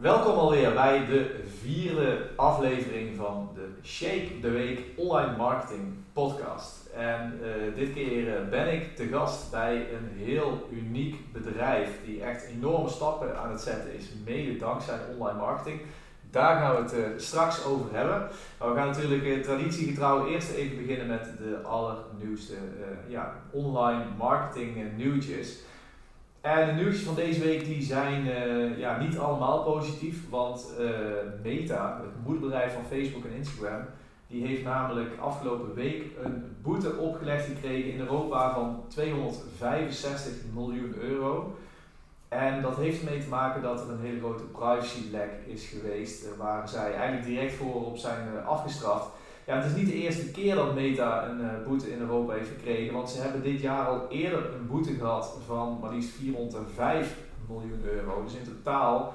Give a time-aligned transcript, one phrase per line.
[0.00, 6.86] Welkom alweer bij de vierde aflevering van de Shape the Week Online Marketing Podcast.
[6.96, 12.22] En uh, dit keer uh, ben ik te gast bij een heel uniek bedrijf die
[12.22, 15.80] echt enorme stappen aan het zetten is, mede dankzij online marketing.
[16.30, 18.28] Daar gaan we het uh, straks over hebben.
[18.58, 22.54] Maar we gaan natuurlijk traditiegetrouw eerst even beginnen met de allernieuwste
[23.06, 25.58] ja, online marketing nieuwtjes.
[26.40, 30.88] En de nieuwtjes van deze week die zijn uh, ja, niet allemaal positief, want uh,
[31.42, 33.80] Meta, het moederbedrijf van Facebook en Instagram,
[34.26, 41.56] die heeft namelijk afgelopen week een boete opgelegd gekregen in Europa van 265 miljoen euro.
[42.28, 46.68] En dat heeft ermee te maken dat er een hele grote privacylek is geweest, waar
[46.68, 49.08] zij eigenlijk direct voor op zijn afgestraft.
[49.50, 52.48] Ja, het is niet de eerste keer dat Meta een uh, boete in Europa heeft
[52.48, 57.16] gekregen, want ze hebben dit jaar al eerder een boete gehad van maar liefst 405
[57.48, 58.22] miljoen euro.
[58.24, 59.14] Dus in totaal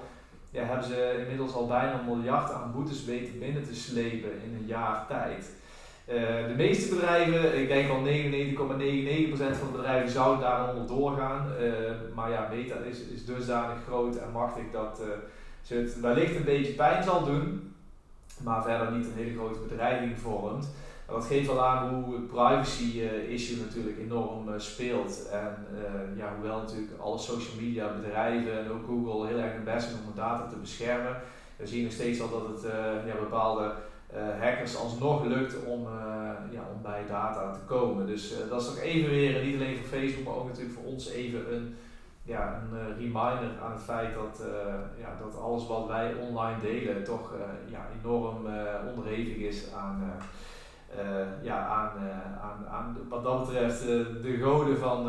[0.52, 4.56] ja, hebben ze inmiddels al bijna een miljard aan boetes weten binnen te slepen in
[4.60, 5.52] een jaar tijd.
[6.08, 6.14] Uh,
[6.48, 8.05] de meeste bedrijven, ik denk al 99,99%
[9.60, 11.52] van de bedrijven zouden daar onder doorgaan.
[11.62, 11.70] Uh,
[12.16, 15.02] maar ja, Meta is, is dusdanig groot en machtig dat
[15.62, 17.74] ze het wellicht een beetje pijn zal doen
[18.44, 20.68] maar verder niet een hele grote bedreiging vormt.
[21.08, 25.30] dat geeft wel aan hoe het privacy uh, issue natuurlijk enorm uh, speelt.
[25.32, 29.64] En uh, ja, hoewel natuurlijk alle social media bedrijven en ook Google heel erg hun
[29.64, 31.22] best doen om de data te beschermen,
[31.55, 32.72] we zien nog steeds al dat het
[33.05, 33.74] ja, bepaalde
[34.40, 35.88] hackers alsnog lukt om,
[36.52, 38.08] ja, om bij data te komen.
[38.08, 41.10] Dus dat is toch even weer, niet alleen voor Facebook, maar ook natuurlijk voor ons
[41.10, 41.76] even een
[42.26, 46.62] ja, een uh, reminder aan het feit dat, uh, ja, dat alles wat wij online
[46.62, 48.48] delen toch uh, ja, enorm
[48.90, 50.13] onderhevig is aan,
[51.41, 51.91] ja, aan,
[52.41, 53.81] aan, aan wat dat betreft
[54.21, 55.03] de goden van,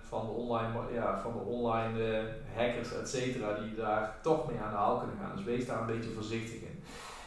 [0.00, 2.22] van de online, ja, van de online
[2.56, 5.36] hackers, et cetera, die daar toch mee aan de haal kunnen gaan.
[5.36, 6.82] Dus wees daar een beetje voorzichtig in.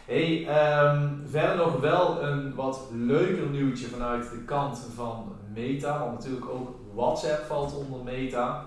[0.05, 0.39] Hey,
[0.85, 6.49] um, verder nog wel een wat leuker nieuwtje vanuit de kant van Meta, want natuurlijk
[6.49, 8.65] ook WhatsApp valt onder Meta.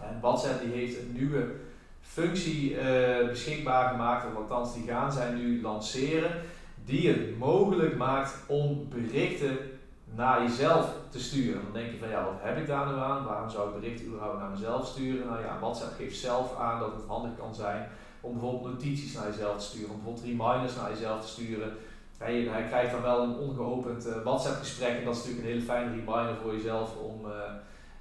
[0.00, 1.46] En WhatsApp die heeft een nieuwe
[2.00, 6.30] functie uh, beschikbaar gemaakt, of althans die gaan zij nu lanceren,
[6.84, 9.58] die het mogelijk maakt om berichten
[10.14, 11.62] naar jezelf te sturen.
[11.62, 13.24] Dan denk je van ja, wat heb ik daar nu aan?
[13.24, 15.26] Waarom zou ik berichten überhaupt naar mezelf sturen?
[15.26, 17.88] Nou ja, WhatsApp geeft zelf aan dat het handig kan zijn
[18.20, 21.72] om bijvoorbeeld notities naar jezelf te sturen, om bijvoorbeeld reminders naar jezelf te sturen.
[22.18, 25.52] Hij, hij krijgt dan wel een ongeopend uh, WhatsApp gesprek en dat is natuurlijk een
[25.52, 27.32] hele fijne reminder voor jezelf om uh,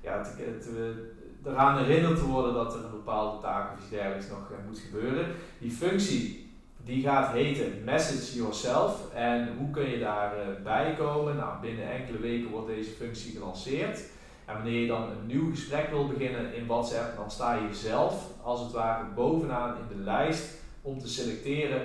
[0.02, 4.30] ja, te, te, eraan herinnerd te worden dat er een bepaalde taak of iets dergelijks
[4.30, 5.26] nog uh, moet gebeuren.
[5.60, 6.48] Die functie
[6.88, 9.14] die gaat heten Message Yourself.
[9.14, 11.36] En hoe kun je daarbij uh, komen?
[11.36, 14.00] Nou, binnen enkele weken wordt deze functie gelanceerd.
[14.46, 18.32] En wanneer je dan een nieuw gesprek wil beginnen in WhatsApp, dan sta je zelf
[18.44, 21.82] als het ware bovenaan in de lijst om te selecteren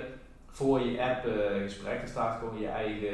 [0.47, 1.33] voor je app uh,
[1.63, 2.01] gesprek.
[2.01, 3.11] Er staat gewoon je eigen,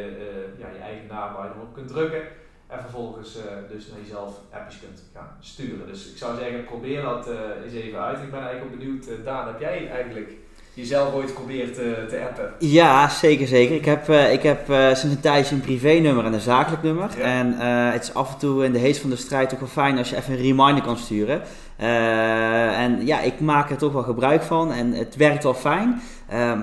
[0.57, 2.21] ja, je eigen naam waar je erop kunt drukken.
[2.69, 5.87] En vervolgens uh, dus naar jezelf appjes kunt gaan sturen.
[5.87, 7.33] Dus ik zou zeggen, probeer dat uh,
[7.65, 8.17] eens even uit.
[8.17, 10.31] Ik ben eigenlijk ook benieuwd, uh, Daan, heb jij eigenlijk
[10.73, 12.53] jezelf ooit geprobeerd te appen?
[12.59, 13.75] Ja, zeker, zeker.
[13.75, 17.09] Ik heb, ik heb sinds een tijdje een privé-nummer en een zakelijk nummer.
[17.17, 17.23] Ja.
[17.23, 17.53] En
[17.91, 20.09] het is af en toe in de heet van de strijd ook wel fijn als
[20.09, 21.41] je even een reminder kan sturen.
[21.77, 26.01] en ja, ik maak er toch wel gebruik van en het werkt wel fijn.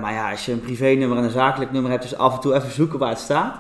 [0.01, 2.55] maar ja, als je een privé-nummer en een zakelijk nummer hebt, dus af en toe
[2.55, 3.57] even zoeken waar het staat.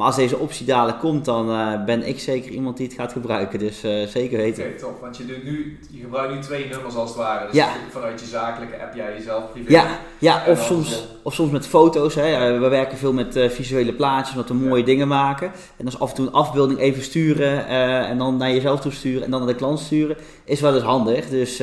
[0.00, 3.12] Maar als deze optie dadelijk komt, dan uh, ben ik zeker iemand die het gaat
[3.12, 3.58] gebruiken.
[3.58, 4.62] Dus uh, zeker weten.
[4.62, 5.00] Oké, okay, top.
[5.00, 7.46] Want je, doet nu, je gebruikt nu twee nummers als het ware.
[7.46, 7.68] Dus ja.
[7.90, 9.72] vanuit je zakelijke app jij jezelf privé.
[9.72, 9.86] Ja,
[10.18, 12.14] ja of, soms, of soms met foto's.
[12.14, 12.58] Hè.
[12.58, 14.86] We werken veel met uh, visuele plaatjes, wat we mooie ja.
[14.86, 15.46] dingen maken.
[15.46, 17.66] En dan is af en toe een afbeelding even sturen
[18.06, 20.16] en dan naar jezelf toe sturen en dan naar de klant sturen.
[20.50, 21.28] Is wel eens handig.
[21.28, 21.62] Dus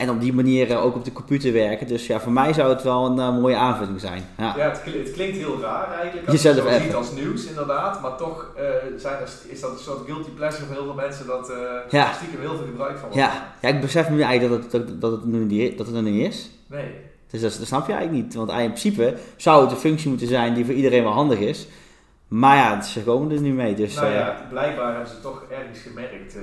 [0.00, 1.86] en op die manier ook op de computer werken.
[1.86, 4.28] Dus ja, voor mij zou het wel een uh, mooie aanvulling zijn.
[4.38, 6.28] Ja, ja het, klinkt, het, klinkt heel raar eigenlijk.
[6.28, 8.02] Als Jezelf je het ziet als nieuws inderdaad.
[8.02, 8.62] Maar toch uh,
[8.96, 11.52] zijn er, is dat een soort guilty pleasure voor heel veel mensen dat
[11.90, 12.12] ja.
[12.12, 13.08] stiekem heel veel gebruik van.
[13.12, 13.54] Ja.
[13.60, 16.02] ja, ik besef nu eigenlijk dat het, dat, dat het, nu niet, dat het er
[16.02, 16.50] niet is.
[16.66, 16.94] Nee.
[17.30, 18.34] Dus dat, dat snap je eigenlijk niet.
[18.34, 21.66] Want in principe zou het een functie moeten zijn die voor iedereen wel handig is.
[22.30, 23.74] Maar ja, ze komen er nu mee.
[23.74, 26.42] Dus, nou ja, uh, blijkbaar hebben ze toch ergens gemerkt uh,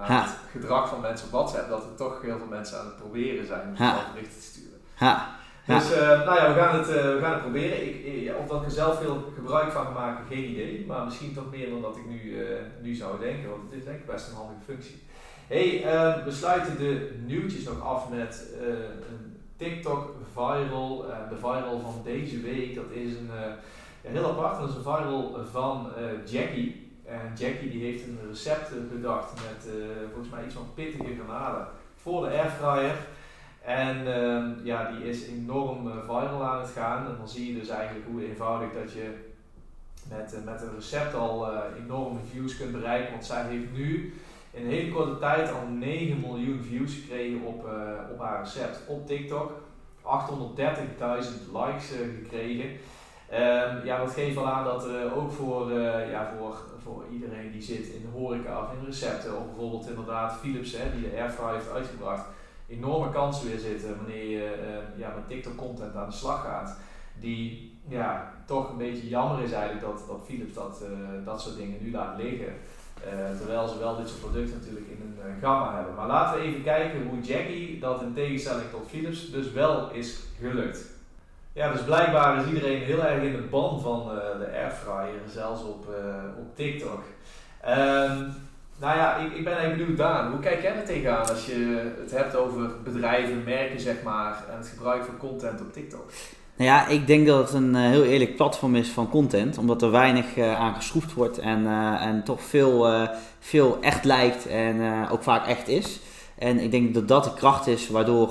[0.00, 0.22] aan ha.
[0.22, 3.46] het gedrag van mensen op WhatsApp dat er toch heel veel mensen aan het proberen
[3.46, 3.74] zijn om
[4.12, 4.78] berichten te sturen.
[4.94, 5.36] Ha.
[5.66, 7.86] Dus uh, nou ja, we gaan het, we gaan het proberen.
[7.86, 10.84] Ik, of dat ik er zelf veel gebruik van ga maken, geen idee.
[10.86, 12.36] Maar misschien toch meer dan dat ik nu,
[12.82, 15.02] nu zou denken, want het is denk ik best een handige functie.
[15.46, 18.46] hey, ehm, we sluiten de nieuwtjes nog af met
[19.00, 21.04] een TikTok viral.
[21.28, 23.30] de viral van deze week, dat is een
[24.02, 26.86] heel apart, dat is een viral van uh, Jackie.
[27.04, 29.74] En Jackie die heeft een recept bedacht met
[30.12, 31.66] volgens mij iets van pittige garnalen
[31.96, 32.96] voor de airfryer.
[33.64, 37.06] En ehm, ja, die is enorm viral aan het gaan.
[37.06, 39.14] En dan zie je dus eigenlijk hoe eenvoudig dat je
[40.08, 41.52] met, met een recept al
[41.84, 43.12] enorme views kunt bereiken.
[43.12, 44.14] Want zij heeft nu
[44.50, 47.64] in een hele korte tijd al 9 miljoen views gekregen op,
[48.12, 49.52] op haar recept op TikTok.
[50.08, 51.92] 830.000 likes
[52.22, 52.70] gekregen.
[53.32, 54.86] Um, ja, dat geeft wel aan dat
[55.16, 55.72] ook voor,
[56.10, 60.38] ja, voor, voor iedereen die zit in de horeca of in recepten, of bijvoorbeeld inderdaad
[60.40, 62.24] Philips hè, die de airfryer heeft uitgebracht,
[62.68, 66.78] enorme kansen weer zitten wanneer je uh, ja, met TikTok content aan de slag gaat.
[67.20, 71.56] Die ja, toch een beetje jammer is eigenlijk dat, dat Philips dat, uh, dat soort
[71.56, 72.52] dingen nu laat liggen.
[73.06, 75.94] Uh, terwijl ze wel dit soort producten natuurlijk in een gamma hebben.
[75.94, 80.20] Maar laten we even kijken hoe Jackie dat in tegenstelling tot Philips dus wel is
[80.40, 80.97] gelukt.
[81.58, 84.08] Ja, dus blijkbaar is iedereen heel erg in de ban van
[84.38, 85.86] de airfryer, zelfs op,
[86.38, 87.02] op TikTok.
[87.68, 88.34] Um,
[88.80, 90.30] nou ja, ik, ik ben even benieuwd, Daan.
[90.30, 94.56] Hoe kijk jij er tegenaan als je het hebt over bedrijven, merken, zeg maar, en
[94.56, 96.10] het gebruik van content op TikTok?
[96.56, 99.82] Nou ja, ik denk dat het een uh, heel eerlijk platform is van content, omdat
[99.82, 103.08] er weinig uh, aan geschroefd wordt en, uh, en toch veel,
[103.38, 106.00] veel echt lijkt en ook vaak echt is.
[106.38, 108.30] En ik denk dat dat de kracht is waardoor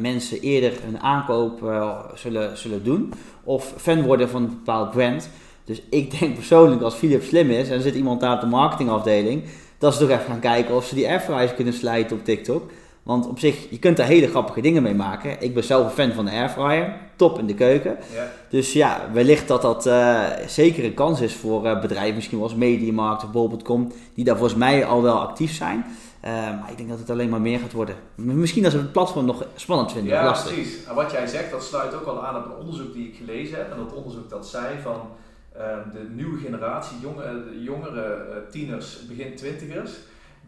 [0.00, 1.72] mensen eerder een aankoop
[2.14, 3.12] zullen, zullen doen
[3.44, 5.30] of fan worden van een bepaald brand.
[5.64, 8.46] Dus ik denk persoonlijk als Philips slim is en er zit iemand daar op de
[8.46, 9.42] marketingafdeling,
[9.78, 12.70] dat ze toch even gaan kijken of ze die airfryers kunnen slijten op TikTok.
[13.02, 15.36] Want op zich, je kunt daar hele grappige dingen mee maken.
[15.40, 16.96] Ik ben zelf een fan van de airfryer.
[17.16, 17.96] Top in de keuken.
[18.14, 18.30] Ja.
[18.50, 22.56] Dus ja, wellicht dat dat uh, zeker een kans is voor bedrijven, misschien wel als
[22.56, 25.84] Mediamarkt of bol.com, die daar volgens mij al wel actief zijn.
[26.24, 27.96] Uh, maar ik denk dat het alleen maar meer gaat worden.
[28.14, 30.12] Misschien als we het platform nog spannend vinden.
[30.12, 30.84] Ja, precies.
[30.84, 33.56] En wat jij zegt, dat sluit ook wel aan op een onderzoek die ik gelezen
[33.56, 33.70] heb.
[33.70, 35.00] En dat onderzoek dat zei van
[35.58, 39.92] Ehm, de nieuwe generatie, jonge, jongere eh, tieners, begin twintigers,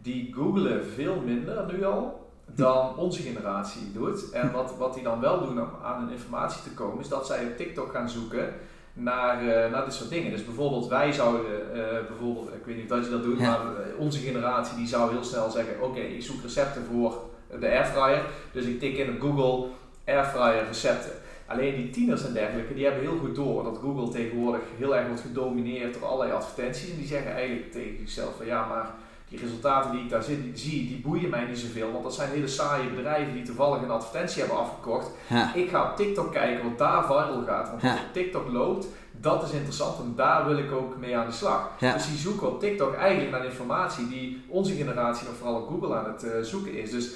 [0.01, 4.29] die googelen veel minder nu al dan onze generatie doet.
[4.29, 7.25] En wat, wat die dan wel doen om aan hun informatie te komen, is dat
[7.25, 8.53] zij op TikTok gaan zoeken
[8.93, 10.31] naar, uh, naar dit soort dingen.
[10.31, 11.45] Dus bijvoorbeeld wij zouden,
[11.75, 13.59] uh, bijvoorbeeld, ik weet niet of je dat doet, maar
[13.97, 17.17] onze generatie die zou heel snel zeggen, oké, ik zoek recepten voor
[17.59, 18.23] de airfryer.
[18.51, 19.67] Dus ik tik in op Google
[20.05, 21.11] airfryer recepten.
[21.45, 25.07] Alleen die tieners en dergelijke, die hebben heel goed door dat Google tegenwoordig heel erg
[25.07, 26.89] wordt gedomineerd door allerlei advertenties.
[26.89, 28.93] En die zeggen eigenlijk tegen zichzelf van ja, maar
[29.31, 30.23] die resultaten die ik daar
[30.53, 31.91] zie, die boeien mij niet zoveel.
[31.91, 35.07] Want dat zijn hele saaie bedrijven die toevallig een advertentie hebben afgekocht.
[35.53, 37.69] Ik ga op TikTok kijken wat daar viral gaat.
[37.69, 41.33] Want op TikTok loopt, dat is interessant en daar wil ik ook mee aan de
[41.33, 41.69] slag.
[41.79, 45.95] Dus die zoeken op TikTok eigenlijk naar informatie die onze generatie nog vooral op Google
[45.95, 46.91] aan het uh, zoeken is.
[46.91, 47.09] Dus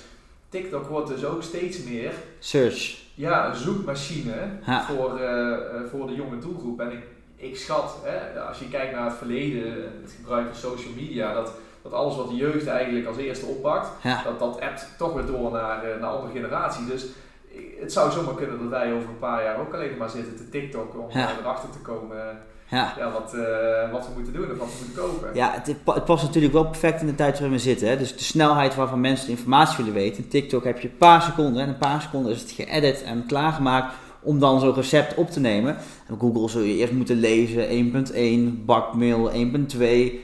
[0.50, 2.14] TikTok wordt dus ook steeds meer...
[2.40, 4.50] Search ja, een zoekmachine
[4.88, 5.58] voor, uh,
[5.90, 6.80] voor de jonge doelgroep.
[6.80, 7.04] En ik,
[7.36, 11.52] ik schat, hè, als je kijkt naar het verleden, het gebruik van social media, dat,
[11.86, 13.90] dat alles wat de jeugd eigenlijk als eerste oppakt,
[14.24, 16.86] dat dat appt toch weer door naar, uh, naar andere generatie.
[16.86, 17.06] Dus
[17.80, 20.50] het zou zomaar kunnen dat wij over een paar jaar ook alleen maar zitten te
[20.50, 22.38] TikTok om erachter te komen
[22.70, 22.94] ja.
[22.98, 25.30] ja wat, uh, wat we moeten doen of wat we moeten kopen.
[25.34, 27.88] Ja, het, het, past natuurlijk wel perfect in de tijd waarin we zitten.
[27.88, 27.98] Hè.
[27.98, 30.24] Dus de snelheid waarvan mensen de informatie willen weten.
[30.24, 33.26] In TikTok heb je een paar seconden en een paar seconden is het geëdit en
[33.28, 35.78] klaargemaakt om dan zo'n recept op te nemen.
[36.08, 37.68] En Google zul je eerst moeten lezen
[38.60, 39.80] 1.1, bakmail 1.2,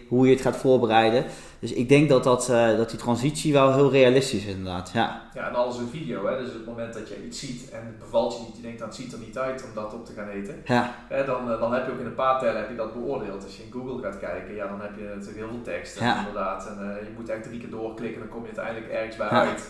[0.07, 1.25] hoe je het gaat voorbereiden.
[1.61, 4.91] Dus ik denk dat, dat, uh, dat die transitie wel heel realistisch is inderdaad.
[4.93, 6.27] Ja, ja en alles een video.
[6.27, 6.37] Hè?
[6.37, 8.79] Dus op het moment dat je iets ziet en het bevalt je niet, je denkt
[8.79, 10.61] dat het ziet er niet uit om dat op te gaan eten.
[10.65, 10.95] Ja.
[11.07, 13.43] Hè, dan, uh, dan heb je ook in een paar tellen heb je dat beoordeeld.
[13.43, 15.99] Als je in Google gaat kijken, ja, dan heb je natuurlijk heel veel tekst.
[15.99, 16.17] Ja.
[16.17, 16.67] Inderdaad.
[16.67, 19.45] En uh, je moet echt drie keer doorklikken, dan kom je uiteindelijk ergens bij ja.
[19.47, 19.69] uit.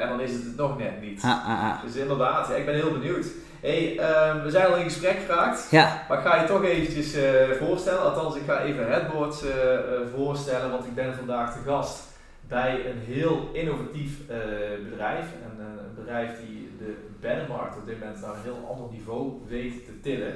[0.00, 1.22] En dan is het het nog net niet.
[1.22, 1.82] Ah, ah, ah.
[1.82, 3.26] Dus inderdaad, ja, ik ben heel benieuwd.
[3.60, 6.04] Hey, uh, we zijn al in gesprek geraakt, ja.
[6.08, 8.02] maar ik ga je toch eventjes uh, voorstellen.
[8.02, 9.50] Althans, ik ga even Headboard uh,
[10.14, 12.02] voorstellen, want ik ben vandaag te gast
[12.48, 14.26] bij een heel innovatief
[14.90, 15.24] bedrijf.
[15.24, 19.84] En, een bedrijf die de beddenmarkt op dit moment naar een heel ander niveau weet
[19.84, 20.32] te tillen.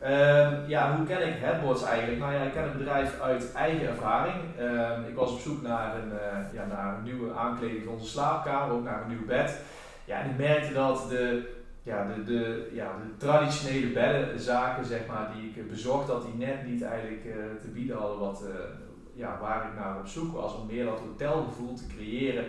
[0.00, 2.18] Ehm, ja, hoe ken ik Headboards eigenlijk?
[2.18, 4.36] Nou ja, ik ken het bedrijf uit eigen ervaring.
[4.58, 6.12] Ehm, ik was op zoek naar een,
[6.52, 9.60] ja, naar een nieuwe aankleding voor onze slaapkamer, ook naar een nieuw bed.
[10.04, 11.56] Ja, en ik merkte dat de
[11.88, 16.66] ja, de, de, ja, de traditionele beddenzaken, zeg maar, die ik bezocht, dat die net
[16.66, 18.54] niet eigenlijk uh, te bieden hadden wat, uh,
[19.14, 20.54] ja, waar ik naar op zoek was.
[20.54, 22.44] Om meer dat hotelgevoel te creëren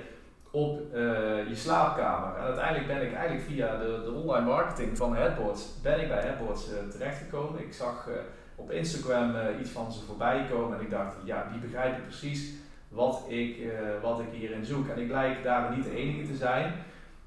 [0.52, 2.38] op uh, je slaapkamer.
[2.38, 6.22] En uiteindelijk ben ik eigenlijk via de, de online marketing van Headboards, ben ik bij
[6.22, 7.62] Headboards terechtgekomen.
[7.62, 8.10] Ik zag
[8.56, 12.54] op Instagram iets van ze voorbij komen en ik dacht, ja, die begrijpen precies
[12.88, 13.58] wat ik,
[14.02, 14.88] wat ik hierin zoek.
[14.88, 16.74] En ik lijk daar niet de enige te zijn.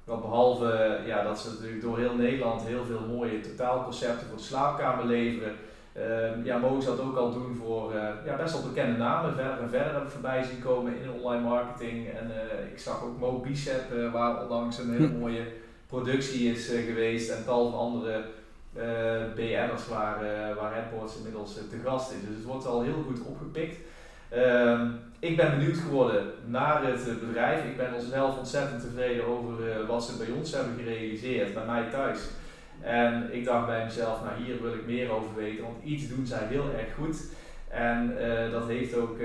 [0.03, 4.43] Want behalve ja, dat ze natuurlijk door heel Nederland heel veel mooie totaalconcepten voor de
[4.43, 5.55] slaapkamer leveren,
[5.93, 7.93] Ehm, ja, mogen ze dat ook al doen voor
[8.25, 9.33] ja, best wel bekende namen.
[9.33, 12.09] Verder en verder heb ik voorbij zien komen in online marketing.
[12.09, 12.31] En
[12.71, 15.45] ik zag ook Mo Bicep, waar onlangs een hele mooie
[15.87, 17.29] productie is geweest.
[17.29, 18.23] En tal van andere
[19.35, 20.19] BN'ers waar,
[20.55, 22.27] waar Headboards inmiddels te gast is.
[22.27, 23.77] Dus het wordt al heel goed opgepikt.
[24.33, 24.87] Ehm,
[25.19, 27.63] ik ben benieuwd geworden naar het eh, bedrijf.
[27.65, 31.89] Ik ben zelf ontzettend tevreden over uh, wat ze bij ons hebben gerealiseerd, bij mij
[31.91, 32.19] thuis.
[32.81, 36.25] En ik dacht bij mezelf, nou hier wil ik meer over weten, want iets doen
[36.25, 37.25] zij heel erg goed.
[37.69, 39.17] En uh, dat heeft ook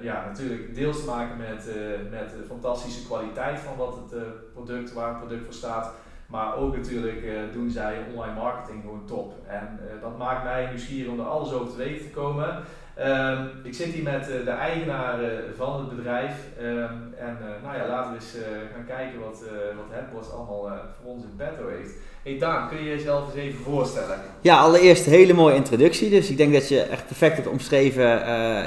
[0.00, 1.64] ja, natuurlijk deels te maken met,
[2.10, 5.94] met de fantastische kwaliteit van wat het product, waar het product voor staat.
[6.26, 9.34] Maar ook natuurlijk doen zij online marketing gewoon top.
[9.46, 12.64] En dat maakt mij nieuwsgierig om er alles over te weten te komen.
[12.96, 16.32] Ehm, ik zit hier met uh, de eigenaar uh, van het bedrijf.
[16.60, 18.34] Um, en uh, nou ja, laten we eens
[18.74, 19.42] gaan kijken wat,
[19.76, 20.68] wat Headboards allemaal
[21.02, 21.92] voor ons in petto heeft.
[22.22, 24.18] Hey Daan, kun je jezelf eens even voorstellen?
[24.40, 26.10] Ja, allereerst een hele mooie introductie.
[26.10, 28.04] Dus ik denk dat je echt perfect hebt omschreven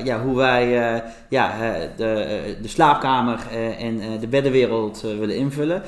[0.05, 0.67] ja, hoe wij
[1.29, 1.51] ja,
[1.95, 3.39] de, de slaapkamer
[3.77, 5.83] en de beddenwereld willen invullen.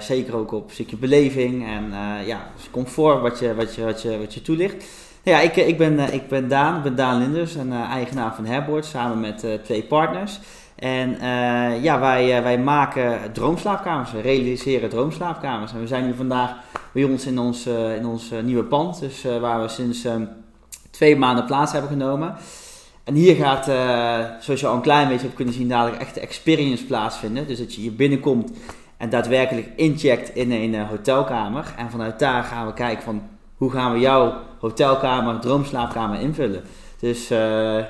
[0.00, 1.92] zeker ook op een stukje beleving en
[2.26, 4.84] ja, comfort wat je, wat je, wat je, wat je toelicht.
[5.28, 8.44] Ja, ik, ik, ben, eh, ik ben Daan, ben Daan Linders, een uh, eigenaar van
[8.44, 10.40] Herboard, samen met twee partners.
[10.76, 11.16] En
[11.82, 15.72] ja, wij, wij maken droomslaapkamers, we realiseren droomslaapkamers.
[15.72, 16.54] En we zijn nu vandaag
[16.92, 20.28] bij ons in ons, in ons nieuwe pand, dus waar we sinds um,
[20.90, 22.34] twee maanden plaats hebben genomen.
[23.04, 23.64] En hier gaat,
[24.44, 27.46] zoals je al een klein beetje hebt kunnen zien, dadelijk echt de experience plaatsvinden.
[27.46, 28.50] Dus dat je hier binnenkomt
[28.96, 31.74] en daadwerkelijk incheckt in een hotelkamer.
[31.76, 33.22] En vanuit daar gaan we kijken van
[33.58, 36.62] hoe gaan we jouw hotelkamer, droomslaapkamer invullen.
[36.98, 37.38] Dus uh,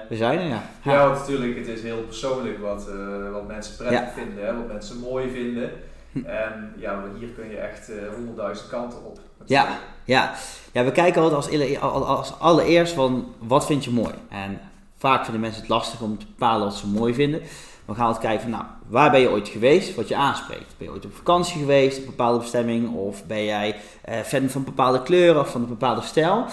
[0.08, 0.62] we zijn er, ja.
[0.82, 4.66] Ja, want natuurlijk, het is heel persoonlijk wat, uh, wat mensen prettig vinden, hè, wat
[4.66, 5.70] mensen mooi vinden.
[6.12, 6.24] Hm.
[6.24, 9.18] En ja, hier kun je echt eh, honderdduizend kanten op.
[9.44, 10.34] Ja, ja.
[10.72, 14.14] ja, we kijken altijd als, als allereerst van wat vind je mooi.
[14.28, 14.60] En
[14.98, 17.40] vaak vinden mensen het lastig om te bepalen wat ze mooi vinden.
[17.88, 20.74] We gaan altijd kijken van, nou, waar ben je ooit geweest, wat je aanspreekt.
[20.76, 23.76] Ben je ooit op vakantie geweest, een bepaalde bestemming, of ben jij
[24.08, 26.44] uh, fan van bepaalde kleuren of van een bepaalde stijl.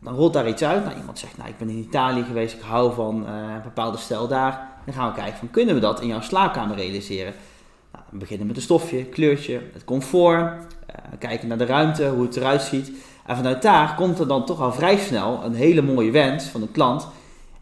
[0.00, 0.84] Dan rolt daar iets uit.
[0.84, 3.98] Nou, iemand zegt, nou, ik ben in Italië geweest, ik hou van uh, een bepaalde
[3.98, 4.68] stijl daar.
[4.84, 7.34] Dan gaan we kijken van, kunnen we dat in jouw slaapkamer realiseren?
[7.92, 10.42] Nou, we beginnen met een stofje, kleurtje, het comfort.
[10.42, 12.90] Uh, kijken naar de ruimte, hoe het eruit ziet.
[13.26, 16.60] En vanuit daar komt er dan toch al vrij snel een hele mooie wens van
[16.60, 17.08] de klant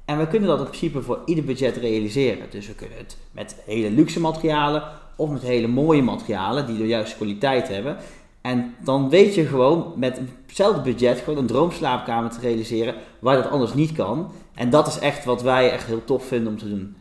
[0.05, 2.51] en we kunnen dat in principe voor ieder budget realiseren.
[2.51, 4.83] Dus we kunnen het met hele luxe materialen
[5.17, 7.97] of met hele mooie materialen die de juiste kwaliteit hebben.
[8.41, 13.51] En dan weet je gewoon met hetzelfde budget gewoon een droomslaapkamer te realiseren waar dat
[13.51, 14.33] anders niet kan.
[14.55, 16.97] En dat is echt wat wij echt heel tof vinden om te doen.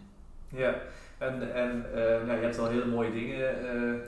[0.50, 0.76] Ja,
[1.18, 3.56] en, en uh, nou, je hebt al hele mooie dingen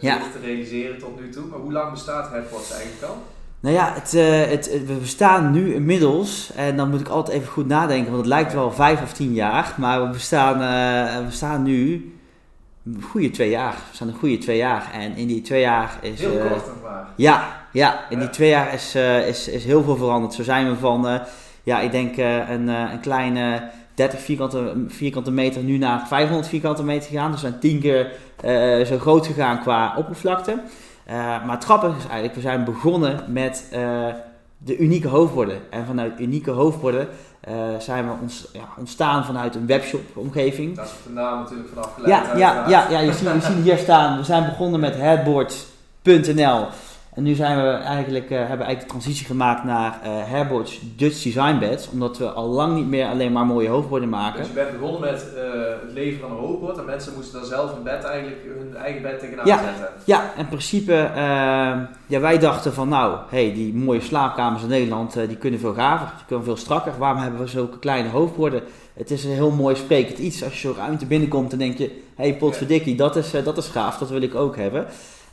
[0.01, 1.45] uh, te realiseren tot nu toe.
[1.45, 3.23] Maar hoe lang bestaat Headbox eigenlijk al?
[3.59, 7.51] Nou ja, het, uh, het, we bestaan nu inmiddels, en dan moet ik altijd even
[7.51, 11.25] goed nadenken, want het lijkt wel vijf of tien jaar, maar we bestaan, uh, we
[11.25, 12.13] bestaan nu
[12.85, 13.73] een goede twee jaar.
[13.73, 14.91] We staan een goede twee jaar.
[14.93, 16.19] En in die twee jaar is.
[16.19, 17.07] Heel uh, kort maar.
[17.15, 18.95] Ja, ja, in die twee jaar is,
[19.27, 20.33] is, is heel veel veranderd.
[20.33, 21.21] Zo zijn we van,
[21.63, 27.09] ja, ik denk een, een kleine 30 vierkante, vierkante meter nu naar 500 vierkante meter
[27.09, 27.31] gegaan.
[27.31, 28.11] Dus we zijn tien keer
[28.85, 30.59] zo groot gegaan qua oppervlakte.
[31.07, 34.07] Uh, maar het grappige is eigenlijk, we zijn begonnen met uh,
[34.57, 35.59] de unieke hoofdborden.
[35.69, 37.07] En vanuit unieke hoofdborden
[37.49, 40.75] uh, zijn we ons, ja, ontstaan vanuit een webshop omgeving.
[40.75, 42.25] Dat is de naam natuurlijk vanaf geleid.
[42.25, 46.67] Ja, ja, ja, ja, je ziet, je ziet hier staan, we zijn begonnen met headboards.nl.
[47.15, 51.23] En nu zijn we eigenlijk, uh, hebben eigenlijk de transitie gemaakt naar uh, Herboards Dutch
[51.23, 51.89] Design Beds.
[51.89, 54.39] Omdat we al lang niet meer alleen maar mooie hoofdborden maken.
[54.39, 55.41] Dus je bent begonnen met uh,
[55.81, 56.77] het leveren van een hoofdbord.
[56.77, 59.87] En mensen moesten dan zelf een bed eigenlijk, hun eigen bed tegenaan ja, zetten.
[60.03, 61.09] Ja, in principe,
[62.07, 66.07] ja, wij dachten van nou, hey, die mooie slaapkamers in Nederland, die kunnen veel gaver.
[66.15, 66.93] Die kunnen veel strakker.
[66.97, 68.61] Waarom hebben we zulke kleine hoofdborden?
[68.93, 70.43] Het is een heel mooi sprekend iets.
[70.43, 73.67] Als je zo ruimte binnenkomt, dan denk je, hé hey, potverdikkie, dat is, dat is
[73.67, 73.97] gaaf.
[73.97, 74.85] Dat wil ik ook hebben.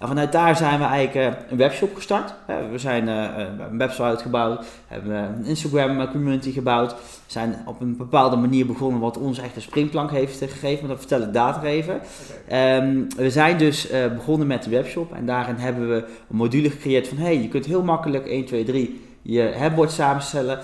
[0.03, 2.35] En vanuit daar zijn we eigenlijk eh, een webshop gestart.
[2.71, 6.95] We zijn eh, eh, een website gebouwd, hebben een Instagram community gebouwd.
[7.27, 11.07] Zijn op een bepaalde manier begonnen wat ons echt een springplank heeft gegeven, maar dat
[11.07, 12.01] vertel ik later even.
[12.49, 15.95] Ehm, we zijn dus begonnen met de webshop en daarin hebben we
[16.31, 20.59] een module gecreëerd van hey, je kunt heel makkelijk 1, 2, 3 je headboard samenstellen.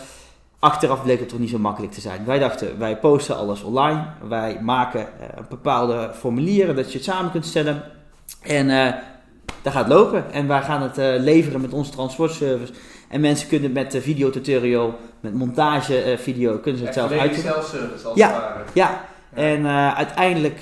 [0.58, 2.24] Achteraf bleek het toch niet zo makkelijk te zijn.
[2.24, 4.04] Wij dachten, wij posten alles online.
[4.28, 5.00] Wij maken
[5.36, 7.82] een bepaalde formulieren dat je het samen kunt stellen.
[8.42, 8.70] En
[9.72, 10.32] dat gaat lopen.
[10.32, 12.72] En wij gaan het uh, leveren met onze transportservice.
[13.08, 18.06] En mensen kunnen met de videotutorial, met montage uh, video, kunnen ze het zelf zelfservice
[18.06, 18.60] als ja, het ware.
[18.72, 20.58] Ja, en uh, uiteindelijk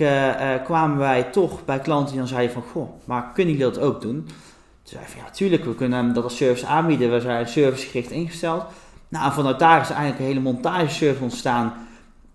[0.65, 4.01] kwamen wij toch bij klanten die dan zeiden van, goh, maar kunnen jullie dat ook
[4.01, 4.25] doen?
[4.27, 4.35] Toen
[4.83, 7.13] zeiden van, ja, tuurlijk, we kunnen dat als service aanbieden.
[7.13, 8.65] We zijn servicegericht ingesteld.
[9.09, 11.73] Nou, vanuit daar is eigenlijk een hele montageservice ontstaan.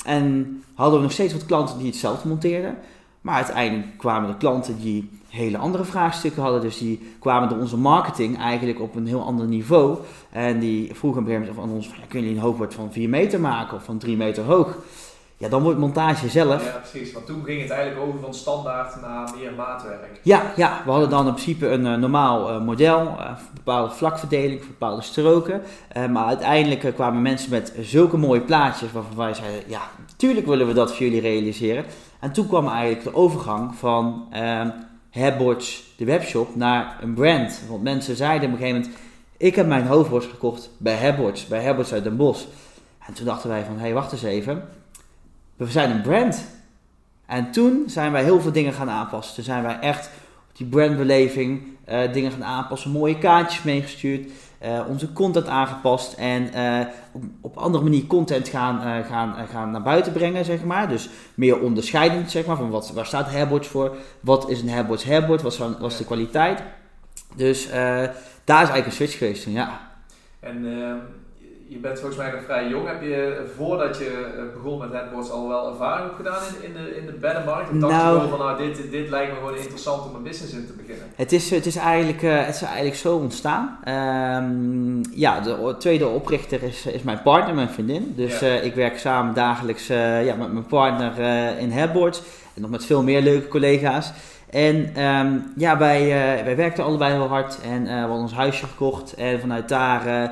[0.05, 2.77] En hadden we nog steeds wat klanten die het zelf monteerden.
[3.21, 6.61] Maar uiteindelijk kwamen de klanten die hele andere vraagstukken hadden.
[6.61, 9.97] Dus die kwamen door onze marketing eigenlijk op een heel ander niveau.
[10.29, 13.09] En die vroegen op een gegeven moment van ons, kunnen jullie een hoofdbord van 4
[13.09, 14.77] meter maken of van 3 meter hoog?
[15.41, 16.65] Ja, dan wordt montage zelf.
[16.65, 17.13] Ja, precies.
[17.13, 20.19] Want toen ging het eigenlijk over van standaard naar meer maatwerk.
[20.23, 24.59] Ja, ja we hadden dan in principe een uh, normaal uh, model, uh, bepaalde vlakverdeling,
[24.59, 25.61] bepaalde stroken.
[26.09, 29.81] maar uiteindelijk kwamen mensen met zulke mooie plaatjes waarvan wij zeiden, ja,
[30.15, 31.85] tuurlijk willen we dat voor jullie realiseren.
[32.19, 34.69] En toen kwam eigenlijk de overgang van ehm,
[35.09, 37.61] Headboards, de webshop, naar een brand.
[37.69, 38.99] Want mensen zeiden op een gegeven moment,
[39.37, 42.45] ik heb mijn hoofdborst gekocht bij Headboards, bij Headboards uit Den Bosch.
[43.07, 44.63] En toen dachten wij van, hé, hey, wacht eens even
[45.65, 46.45] we zijn een brand.
[47.25, 49.35] En toen zijn wij heel veel dingen gaan aanpassen.
[49.35, 50.05] Toen zijn wij echt
[50.49, 54.31] op die brandbeleving uh, dingen gaan aanpassen, mooie kaartjes meegestuurd,
[54.63, 56.79] uh, onze content aangepast en uh,
[57.11, 60.89] op, op andere manier content gaan, gaan, gaan naar buiten brengen, zeg maar.
[60.89, 65.05] Dus meer onderscheidend, zeg maar, van wat, waar staat Hairboards voor, wat is een Hairboards
[65.05, 66.63] Hairboard, wat was de kwaliteit.
[67.35, 67.69] Dus
[68.43, 69.89] daar is eigenlijk een switch geweest ja.
[70.39, 70.97] En ehm,
[71.71, 72.87] je bent volgens mij nog vrij jong.
[72.87, 76.97] Heb je voordat je eh, begon met headboards al wel ervaring gedaan in, in de,
[76.97, 77.69] in de beddenmarkt?
[77.69, 80.53] En dacht nou, je van nou dit, dit lijkt me gewoon interessant om een business
[80.53, 81.05] in te beginnen?
[81.15, 83.79] Het is, het is, eigenlijk, uh, het is eigenlijk zo ontstaan.
[83.87, 88.13] Um, ja, de tweede oprichter is, is mijn partner, mijn vriendin.
[88.15, 88.47] Dus ja.
[88.47, 91.19] uh, ik werk samen dagelijks uh, ja, met mijn partner
[91.59, 92.21] in headboards.
[92.55, 94.11] En nog met veel meer leuke collega's.
[94.51, 98.33] En um, ja, wij, uh, wij werkten allebei heel hard en uh, we hadden ons
[98.33, 99.13] huisje gekocht.
[99.13, 100.29] En vanuit daar uh,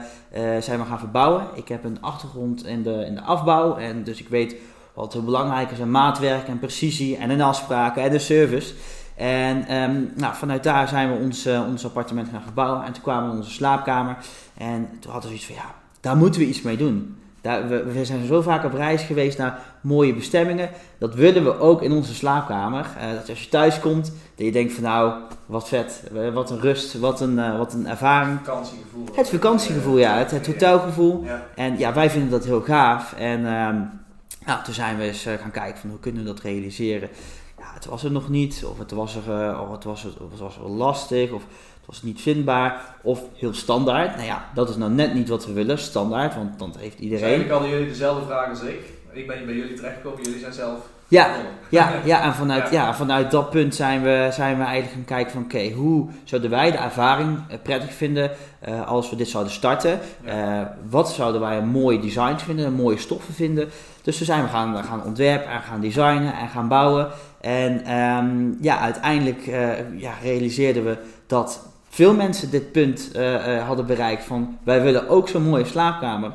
[0.59, 1.47] zijn we gaan verbouwen.
[1.53, 3.77] Ik heb een achtergrond in de, in de afbouw.
[3.77, 4.55] En dus ik weet
[4.93, 8.73] wat belangrijk is: maatwerk en precisie en een afspraken en de service.
[9.15, 12.83] En um, nou, vanuit daar zijn we ons, ons appartement gaan verbouwen.
[12.83, 14.17] En toen kwamen we in onze slaapkamer.
[14.57, 17.17] En toen hadden we iets van: ja, daar moeten we iets mee doen.
[17.49, 20.69] Daar, we, we, zijn zo vaak op reis geweest naar mooie bestemmingen.
[20.97, 22.85] Dat willen we ook in onze slaapkamer.
[22.97, 25.13] Uh, dat als je thuis komt, dat je denkt van nou,
[25.45, 28.37] wat vet, eh, wat een rust, wat een, uh, wat een ervaring.
[28.37, 29.05] Het vakantiegevoel.
[29.13, 30.17] Het vakantiegevoel, ja.
[30.17, 31.23] Het, het hotelgevoel.
[31.23, 31.45] Ja.
[31.55, 33.13] En ja, wij vinden dat heel gaaf.
[33.13, 33.89] En um,
[34.45, 37.09] nou, toen zijn we eens gaan kijken van hoe kunnen we dat realiseren.
[37.57, 40.39] Ja, het was er nog niet, of het was er, of het was, of het
[40.39, 41.43] was wel lastig, of
[41.89, 44.15] was niet vindbaar of heel standaard.
[44.15, 47.09] Nou ja, dat is nou net niet wat we willen, standaard, want dan heeft iedereen...
[47.09, 48.79] Dus eigenlijk hadden jullie dezelfde vragen als ik.
[49.11, 50.79] Ik ben bij jullie terechtgekomen, jullie zijn zelf...
[51.07, 51.35] Ja,
[51.69, 52.93] ja, ja, en vanuit, ja.
[52.95, 56.71] vanuit dat punt zijn we, zijn we eigenlijk gaan kijken van oké, hoe zouden wij
[56.71, 58.31] de ervaring eh, prettig vinden
[58.67, 59.99] uh, als we dit zouden starten?
[60.25, 63.69] Uh, wat zouden wij een mooi design vinden, een mooie stoffen vinden?
[64.01, 67.07] Dus toen zijn we gaan, gaan ontwerpen en gaan designen en gaan bouwen.
[67.41, 70.97] En um, ja, uiteindelijk uh, ja, realiseerden we
[71.27, 75.65] dat veel mensen dit punt uh, uh, hadden bereikt van wij willen ook zo'n mooie
[75.65, 76.31] slaapkamer.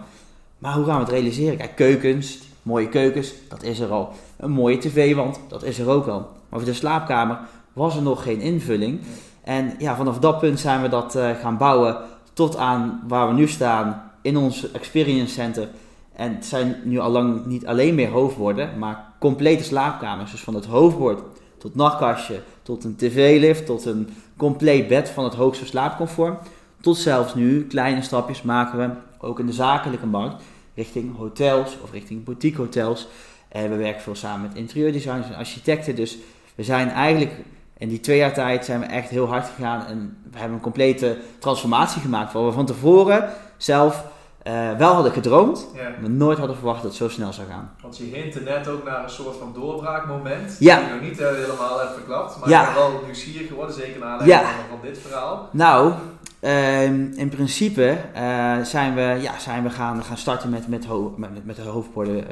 [0.59, 1.57] Maar hoe gaan we het realiseren?
[1.57, 4.13] Kijk, keukens, mooie keukens, dat is er al.
[4.37, 6.29] Een mooie tv-wand, dat is er ook al.
[6.49, 7.39] Maar voor de slaapkamer
[7.73, 9.01] was er nog geen invulling.
[9.43, 11.97] En ja, vanaf dat punt zijn we dat uh, gaan bouwen
[12.33, 15.69] tot aan waar we nu staan in ons experience center.
[16.13, 20.31] En het zijn nu al lang niet alleen meer hoofdborden, maar complete slaapkamers.
[20.31, 21.23] Dus van het hoofdbord
[21.59, 26.47] tot nachtkastje, tot een tv-lift, tot een compleet bed van het hoogste slaapcomfort.
[26.81, 28.91] Tot zelfs nu kleine stapjes maken we
[29.27, 30.43] ook in de zakelijke markt
[30.75, 33.09] richting hotels of richting boutique hotels.
[33.49, 35.97] En we werken veel samen met interieurdesigners en architecten.
[35.97, 36.19] Dus
[36.55, 37.33] we zijn eigenlijk
[37.79, 40.63] in die twee jaar tijd zijn we echt heel hard gegaan en we hebben een
[40.63, 42.33] complete transformatie gemaakt.
[42.33, 44.05] Waar we van tevoren zelf
[44.45, 45.91] uh, wel hadden gedroomd, ja.
[46.01, 47.71] maar nooit hadden verwacht dat het zo snel zou gaan.
[47.83, 50.57] Want je hintte net ook naar een soort van doorbraakmoment.
[50.59, 50.77] Ja.
[50.79, 52.61] Die je nog niet uh, helemaal hebt verklapt, maar ja.
[52.61, 54.55] ik ben wel nieuwsgierig geworden, zeker naar aanleiding ja.
[54.71, 55.49] van, dit verhaal.
[55.53, 55.93] Nou,
[56.41, 56.83] uh,
[57.19, 61.45] in principe uh, zijn we, ja, zijn we gaan, gaan starten met, met, ho met,
[61.45, 62.25] met de hoofdborden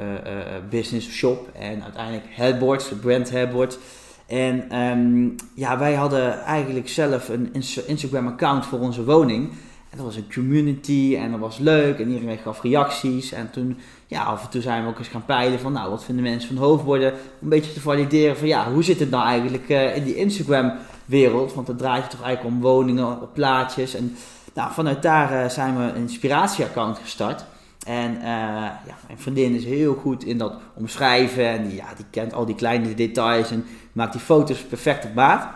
[0.69, 3.77] business shop en uiteindelijk headboards, de brand headboards.
[4.27, 7.53] En um, ja, wij hadden eigenlijk zelf een
[7.85, 9.53] Instagram account voor onze woning.
[9.93, 13.31] En dat was een community en dat was leuk en iedereen gaf reacties.
[13.31, 13.77] En toen,
[14.07, 16.55] ja, af en toe zijn we ook eens gaan peilen van, nou, wat vinden mensen
[16.55, 17.11] van hoofdborden?
[17.11, 20.15] Om een beetje te valideren van, ja, hoe zit het nou eigenlijk uh, in die
[20.15, 21.53] Instagram-wereld?
[21.53, 23.95] Want dan draait het toch eigenlijk om woningen, op plaatjes.
[23.95, 24.15] En
[24.53, 27.45] nou, vanuit daar uh, zijn we een inspiratie-account gestart.
[27.85, 28.21] En uh,
[28.85, 31.47] ja, mijn vriendin is heel goed in dat omschrijven.
[31.47, 35.47] En ja, die kent al die kleine details en maakt die foto's perfect op maat.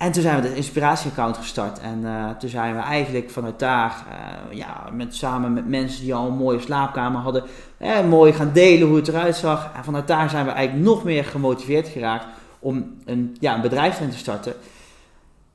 [0.00, 1.78] En toen zijn we de inspiratieaccount gestart.
[1.80, 6.14] En uh, toen zijn we eigenlijk vanuit daar, uh, ja, met, samen met mensen die
[6.14, 7.42] al een mooie slaapkamer hadden,
[7.76, 9.70] eh, mooi gaan delen hoe het eruit zag.
[9.76, 12.26] En vanuit daar zijn we eigenlijk nog meer gemotiveerd geraakt
[12.58, 14.54] om een, ja, een bedrijf in te starten.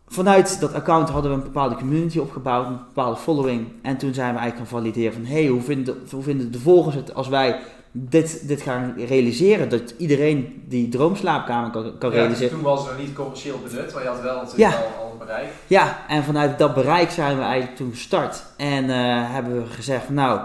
[0.08, 3.68] vanuit dat account hadden we een bepaalde community opgebouwd, een bepaalde following.
[3.82, 6.96] En toen zijn we eigenlijk gaan valideren van, hey, hoe vinden, hoe vinden de volgers
[6.96, 7.60] het als wij
[7.98, 9.70] dit, dit gaan realiseren?
[9.70, 12.50] Dat iedereen die droomslaapkamer kan, kan Ja, realiseren.
[12.50, 14.78] Toen was het nog niet commercieel benut, maar je had wel natuurlijk Ja.
[14.78, 15.48] al, al een bereik.
[15.68, 18.44] Ja, en vanuit dat bereik zijn we eigenlijk toen gestart.
[18.58, 20.40] En eh, hebben we gezegd, nou,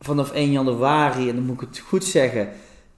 [0.00, 2.48] vanaf 1 januari, en dan moet ik het goed zeggen,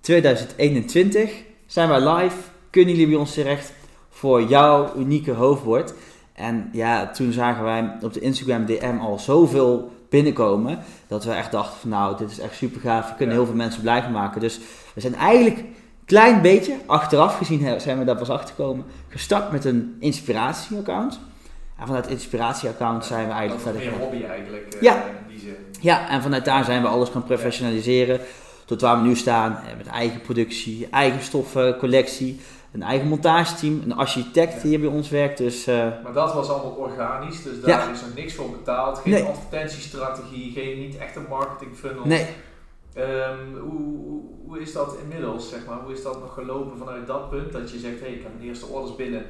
[0.01, 1.31] 2021,
[1.67, 2.37] zijn wij live.
[2.71, 3.73] Kunnen jullie bij ons terecht
[4.11, 5.95] voor jouw unieke hoofdwoord?
[6.33, 11.53] En ja, toen zagen wij op de Instagram DM al zoveel binnenkomen, dat we echt
[11.53, 13.09] dachten van, nou, dit is echt super gaaf.
[13.09, 13.41] We kunnen Ja.
[13.41, 14.41] heel veel mensen blij maken.
[14.41, 14.59] Dus
[14.95, 19.53] we zijn eigenlijk een klein beetje, achteraf gezien zijn we daar pas achter gekomen, gestart
[19.53, 21.21] met een inspiratie-account.
[21.79, 24.95] En vanuit inspiratie-account zijn we eigenlijk verder meer hobby eigenlijk, eh, Ja.
[24.95, 25.57] in die zin.
[25.81, 28.21] Ja, en vanuit daar zijn we alles gaan professionaliseren.
[28.65, 29.53] Tot waar we nu staan.
[29.53, 32.41] eh, Met eigen productie, eigen stoffen, collectie.
[32.77, 33.81] Een eigen montageteam.
[33.85, 35.39] Een architect die hier bij ons werkt.
[35.39, 37.91] Dus eh, Maar dat was allemaal organisch, dus daar Ja.
[37.91, 38.99] is nog niks voor betaald.
[38.99, 39.23] Geen Nee.
[39.25, 42.07] advertentiestrategie, geen, niet echt een marketing funnel.
[42.07, 42.27] nee.
[42.95, 45.79] Ehm, hoe, hoe, hoe is dat inmiddels, zeg maar?
[45.85, 47.53] Hoe is dat nog gelopen vanuit dat punt?
[47.53, 49.27] Dat je zegt, hé, ik heb mijn eerste orders binnen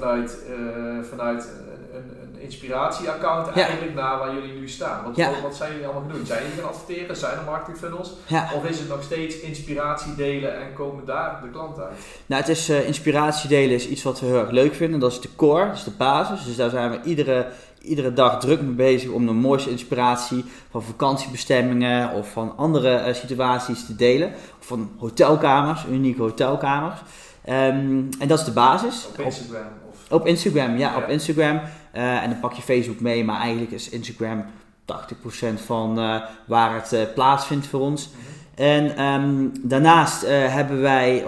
[0.00, 1.48] vanuit, eh, vanuit
[1.94, 3.62] een, inspiratieaccount Ja.
[3.62, 5.04] eigenlijk naar waar jullie nu staan.
[5.04, 5.30] Wat, Ja.
[5.42, 6.26] wat, zijn jullie allemaal doen?
[6.26, 7.16] Zijn jullie gaan adverteren?
[7.16, 8.12] Zijn er marketing funnels?
[8.26, 8.50] Ja.
[8.54, 11.92] Of is het nog steeds inspiratie delen en komen daar de klant uit?
[12.26, 15.00] Nou, het is eh, inspiratie delen is iets wat we heel erg leuk vinden.
[15.00, 16.44] Dat is de core, dat is de basis.
[16.44, 17.46] Dus daar zijn we iedere,
[17.80, 23.14] iedere dag druk mee bezig om de mooiste inspiratie van vakantiebestemmingen of van andere eh,
[23.14, 24.28] situaties te delen.
[24.60, 27.00] Of van hotelkamers, unieke hotelkamers.
[27.44, 29.06] Ehm, en dat is de basis.
[29.08, 29.84] Op Instagram?
[30.10, 30.96] Op Instagram, ja, Ja.
[30.96, 31.60] op Instagram.
[31.92, 34.44] Eh, en dan pak je Facebook mee, maar eigenlijk is Instagram
[34.84, 38.10] 80% van eh, waar het eh, plaatsvindt voor ons.
[38.54, 41.24] En ehm, daarnaast hebben wij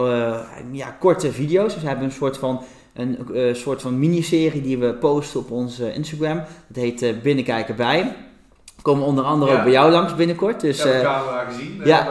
[0.72, 1.72] ja, korte video's.
[1.72, 2.62] Dus we hebben een soort van,
[2.94, 6.42] een soort van miniserie die we posten op onze Instagram.
[6.66, 8.16] Dat heet Binnenkijken bij.
[8.88, 9.56] Komen onder andere Ja.
[9.56, 10.60] ook bij jou langs binnenkort.
[10.60, 12.06] Dus, heb de eh, camera gezien, ja.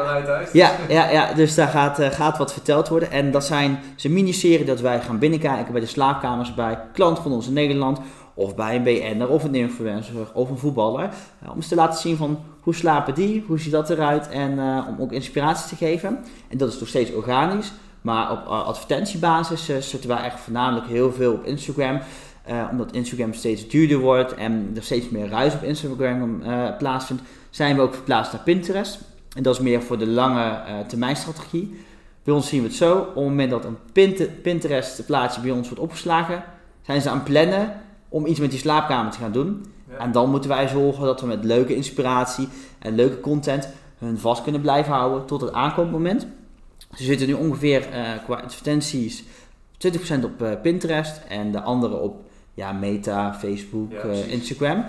[0.54, 3.12] ja, ja, ja, dus daar gaat, eh, gaat wat verteld worden.
[3.12, 7.32] En dat zijn een miniserie dat wij gaan binnenkijken bij de slaapkamers bij klanten van
[7.32, 8.00] ons in Nederland.
[8.34, 11.10] Of bij een BN'er of een influencer of een voetballer.
[11.42, 14.30] Eh, om eens te laten zien van hoe slapen die, hoe ziet dat eruit.
[14.30, 16.20] En om ook inspiratie te geven.
[16.50, 17.72] En dat is nog steeds organisch.
[18.08, 22.00] Maar op advertentiebasis eh, zetten wij echt voornamelijk heel veel op Instagram.
[22.47, 27.23] Eh, omdat Instagram steeds duurder wordt en er steeds meer ruis op Instagram eh, plaatsvindt,
[27.49, 28.99] zijn we ook verplaatst naar Pinterest.
[29.36, 31.79] En dat is meer voor de lange eh, termijn strategie.
[32.23, 35.51] Bij ons zien we het zo, op het moment dat een Pint- Pinterest plaatje bij
[35.51, 36.43] ons wordt opgeslagen,
[36.81, 39.65] zijn ze aan het plannen om iets met die slaapkamer te gaan doen.
[39.89, 39.97] Ja.
[39.97, 42.47] En dan moeten wij zorgen dat we met leuke inspiratie
[42.79, 46.27] en leuke content hun vast kunnen blijven houden tot het aankoopmoment.
[46.95, 47.88] Ze zitten nu ongeveer
[48.25, 49.23] qua advertenties
[49.88, 52.27] 20% op Pinterest en de andere op
[52.58, 54.32] ja, Meta, Facebook, Ja, eh.
[54.32, 54.86] Instagram.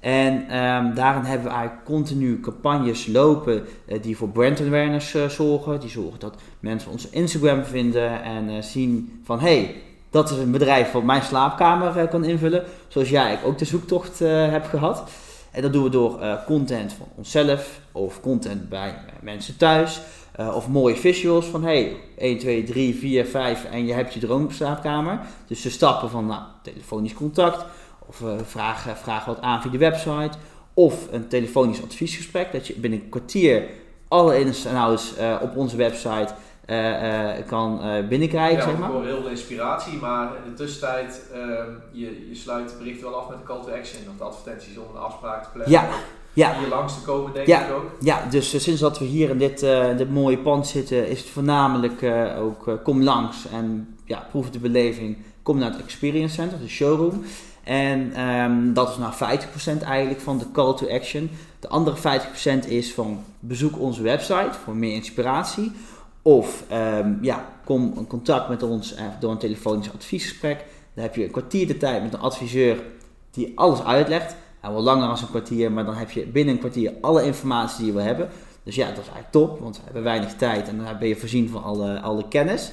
[0.00, 5.28] En ehm, daarin hebben we eigenlijk continu campagnes lopen eh, die voor brand awareness eh,
[5.28, 5.80] zorgen.
[5.80, 9.74] Die zorgen dat mensen onze Instagram vinden en zien van hey,
[10.10, 12.64] dat is een bedrijf wat mijn slaapkamer kan invullen.
[12.88, 15.10] Zoals jij ook de zoektocht hebt gehad.
[15.50, 20.00] En dat doen we door content van onszelf of content bij mensen thuis.
[20.32, 24.20] Eh, of mooie visuals van hey, 1, 2, 3, 4, 5 en je hebt je
[24.20, 25.20] droomslaapkamer.
[25.46, 27.64] Dus de stappen van nou, telefonisch contact
[28.06, 30.30] of eh, vraag, vraag wat aan via de website.
[30.74, 32.52] Of een telefonisch adviesgesprek.
[32.52, 33.64] Dat je binnen een kwartier
[34.08, 36.34] alle ins en outs eh, op onze website
[37.46, 38.58] kan binnenkrijgen.
[38.58, 38.90] Ja, zeg maar.
[38.90, 43.28] heel veel inspiratie, maar in de tussentijd, ehm, je, je sluit het bericht wel af
[43.28, 45.72] met een call to action of de advertenties om een afspraak te plannen.
[45.72, 45.88] Ja,
[46.32, 46.58] ja.
[46.58, 47.66] Hier langs te komen, denk Ja.
[47.66, 47.90] ik ook.
[48.00, 51.18] Ja, dus eh, sinds dat we hier in dit, eh, dit mooie pand zitten, is
[51.20, 55.16] het voornamelijk eh, ook kom langs en ja, proef de beleving.
[55.42, 57.24] Kom naar het Experience Center, de showroom.
[57.64, 61.30] En ehm, dat is nou 50% eigenlijk van de call to action.
[61.60, 65.72] De andere 50% is van bezoek onze website voor meer inspiratie.
[66.22, 70.64] Of ehm, ja, kom in contact met ons door een telefonisch adviesgesprek.
[70.94, 72.82] Dan heb je een kwartier de tijd met een adviseur
[73.30, 74.36] die alles uitlegt.
[74.62, 77.78] Nou, wel langer dan een kwartier, maar dan heb je binnen een kwartier alle informatie
[77.78, 78.28] die je wil hebben.
[78.62, 81.16] Dus ja, dat is eigenlijk top, want we hebben weinig tijd en dan ben je
[81.16, 82.72] voorzien van alle, alle kennis.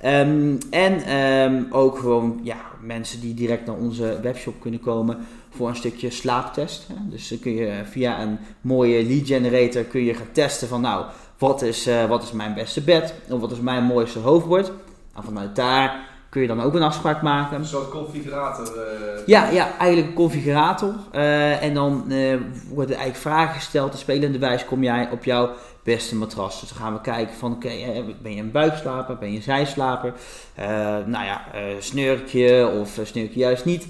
[0.00, 5.18] Ehm, en ehm, ook gewoon ja, mensen die direct naar onze webshop kunnen komen
[5.50, 6.86] voor een stukje slaaptest.
[7.10, 11.04] Dus dan kun je via een mooie lead generator kun je gaan testen van nou,
[11.38, 13.14] wat is, eh, wat is mijn beste bed?
[13.30, 14.72] Of wat is mijn mooiste hoofdwoord?
[15.14, 17.56] Nou, vanuit daar kun je dan ook een afspraak maken.
[17.56, 18.66] Een soort configurator.
[18.66, 20.94] eh, Ja, ja, eigenlijk een configurator.
[21.10, 22.36] Eh, en dan eh,
[22.68, 23.92] worden eigenlijk vragen gesteld.
[23.92, 25.50] De spelende wijze kom jij op jouw
[25.82, 26.60] beste matras.
[26.60, 27.70] Dus dan gaan we kijken van, oké,
[28.22, 30.12] ben je een buikslaper, ben je een zijslaper?
[31.06, 31.40] Nou ja,
[31.78, 33.88] snurk je of snurk je juist niet?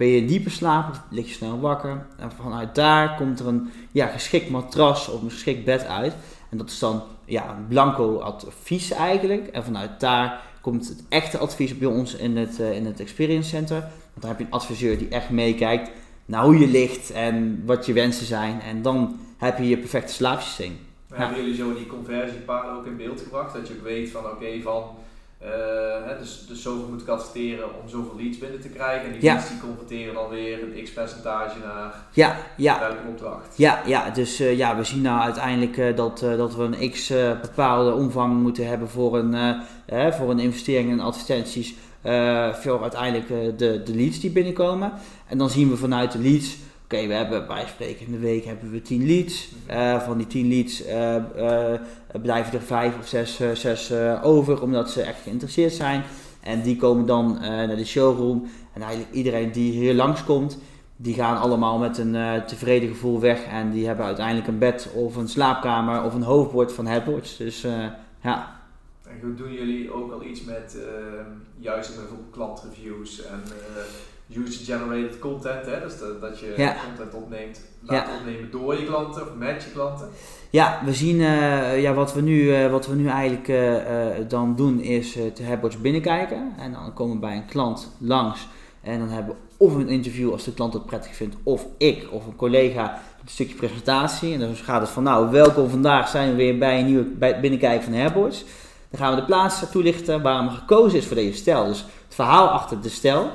[0.00, 2.06] ben je dieper slapen, lig je snel wakker.
[2.16, 6.14] En vanuit daar komt er een ja, geschikt matras of een geschikt bed uit.
[6.50, 9.46] En dat is dan ja, een blanco advies eigenlijk.
[9.46, 13.48] En vanuit daar komt het echte advies bij ons in het, uh, in het Experience
[13.48, 13.80] Center.
[13.80, 15.90] Want dan heb je een adviseur die echt meekijkt
[16.24, 18.60] naar hoe je ligt en wat je wensen zijn.
[18.60, 20.78] En dan heb je je perfecte slaapsysteem.
[21.08, 21.16] Ja.
[21.16, 23.54] Hebben jullie zo die conversiepalen ook in beeld gebracht?
[23.54, 24.84] Dat je ook weet van oké, van
[25.42, 29.06] uh, dus, dus zoveel moet ik adverteren om zoveel leads binnen te krijgen.
[29.06, 32.78] En die leads die converteren dan weer een x percentage naar ja, ja.
[32.78, 33.56] welke opdracht.
[33.56, 37.12] Ja, ja dus uh, ja, we zien nou uiteindelijk uh, dat, dat we een x
[37.42, 39.62] bepaalde omvang moeten hebben voor een,
[40.12, 41.74] voor een investering in advertenties.
[42.52, 44.92] voor uiteindelijk de, de leads die binnenkomen.
[45.26, 46.56] En dan zien we vanuit de leads
[46.92, 49.52] Oké, we hebben bij spreken in de week hebben we 10 leads.
[49.70, 51.80] Uh, van die 10 leads uh, uh,
[52.22, 56.02] blijven er 5 of 6, 6 over, omdat ze echt geïnteresseerd zijn.
[56.40, 58.50] En die komen dan naar de showroom.
[58.72, 60.58] En eigenlijk iedereen die hier langskomt,
[60.96, 63.44] die gaan allemaal met een tevreden gevoel weg.
[63.44, 67.36] En die hebben uiteindelijk een bed of een slaapkamer of een hoofdbord van Headboards.
[67.36, 67.66] Dus
[68.22, 68.60] ja.
[69.02, 70.76] En doen jullie ook al iets met
[71.58, 73.42] juist bijvoorbeeld klantreviews en
[74.36, 75.80] user-generated content, hè?
[75.80, 80.08] dus dat je content opneemt, laat opnemen door je klanten of met je klanten?
[80.50, 84.56] Ja, we zien, uh, ja, wat, we nu, uh, wat we nu eigenlijk uh, dan
[84.56, 86.52] doen is te HubWatch binnenkijken.
[86.58, 88.48] En dan komen we bij een klant langs
[88.82, 92.08] en dan hebben we of een interview als de klant het prettig vindt, of ik
[92.10, 94.34] of een collega een stukje presentatie.
[94.34, 97.40] En dan gaat het van, nou, welkom vandaag zijn we weer bij een nieuwe bij
[97.40, 98.42] binnenkijken van HubWatch.
[98.90, 101.66] Dan gaan we de plaats toelichten waarom er gekozen is voor deze stijl.
[101.66, 103.30] Dus het verhaal achter de stijl.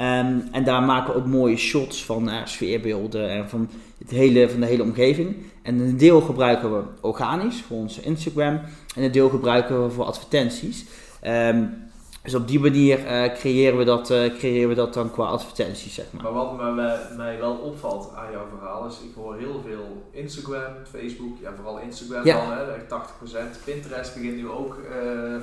[0.00, 4.50] Um, en daar maken we ook mooie shots van uh, sfeerbeelden en van, het hele,
[4.50, 5.36] van de hele omgeving.
[5.62, 8.60] En een deel gebruiken we organisch voor onze Instagram
[8.96, 10.84] en een deel gebruiken we voor advertenties.
[11.26, 11.84] Um,
[12.22, 15.94] dus op die manier uh, creëren, we dat, uh, creëren we dat dan qua advertenties,
[15.94, 16.22] zeg maar.
[16.22, 20.74] Maar wat me, mij wel opvalt aan jouw verhaal is, ik hoor heel veel Instagram,
[20.90, 22.56] Facebook, ja vooral Instagram ja.
[22.56, 23.64] dan, hè, 80%.
[23.64, 24.76] Pinterest begint nu ook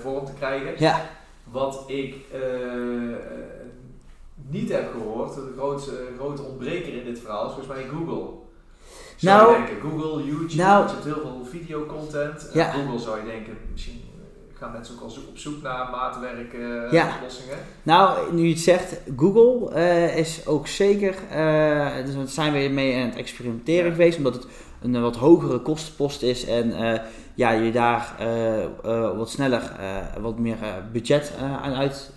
[0.01, 0.73] vorm te krijgen.
[0.77, 1.09] Ja.
[1.43, 2.15] Wat ik
[4.49, 8.41] niet heb gehoord, de grootste, grote ontbreker in dit verhaal is volgens mij Google.
[9.15, 12.49] Zou nou, je denken, Google, YouTube, nou, je hebt heel veel videocontent.
[12.53, 12.71] Ja.
[12.71, 16.91] Google zou je denken, misschien eh, gaan mensen ook al op zoek naar maatwerk uh,
[16.91, 17.15] ja.
[17.15, 17.57] oplossingen.
[17.83, 22.73] Nou, nu je het zegt, Google uh, is ook zeker, uh, dus daar zijn we
[22.73, 24.47] mee aan het experimenteren geweest, omdat het
[24.81, 26.73] een wat hogere kostenpost is en
[27.35, 28.15] ja, je daar
[29.15, 29.71] wat sneller
[30.21, 30.57] wat meer
[30.91, 32.11] budget aan uit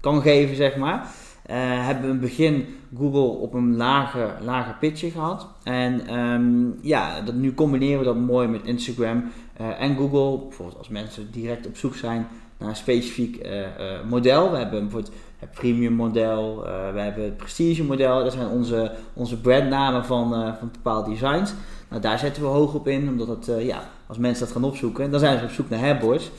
[0.00, 1.10] kan geven, zeg maar.
[1.50, 5.46] Uh, hebben we in het begin Google op een lager, lager pitje gehad.
[5.62, 9.24] En um, ja, dat, nu combineren we dat mooi met Instagram
[9.60, 10.38] uh, en Google.
[10.46, 12.26] Bijvoorbeeld als mensen direct op zoek zijn
[12.58, 13.66] naar een specifiek uh,
[14.08, 14.50] model.
[14.50, 18.24] We hebben bijvoorbeeld het premium model, we hebben het prestige model.
[18.24, 21.54] Dat zijn onze, onze brandnamen van, van bepaalde designs.
[21.88, 25.10] Nou, daar zetten we hoog op in, omdat het, ja, als mensen dat gaan opzoeken,
[25.10, 26.30] dan zijn ze op zoek naar headboards.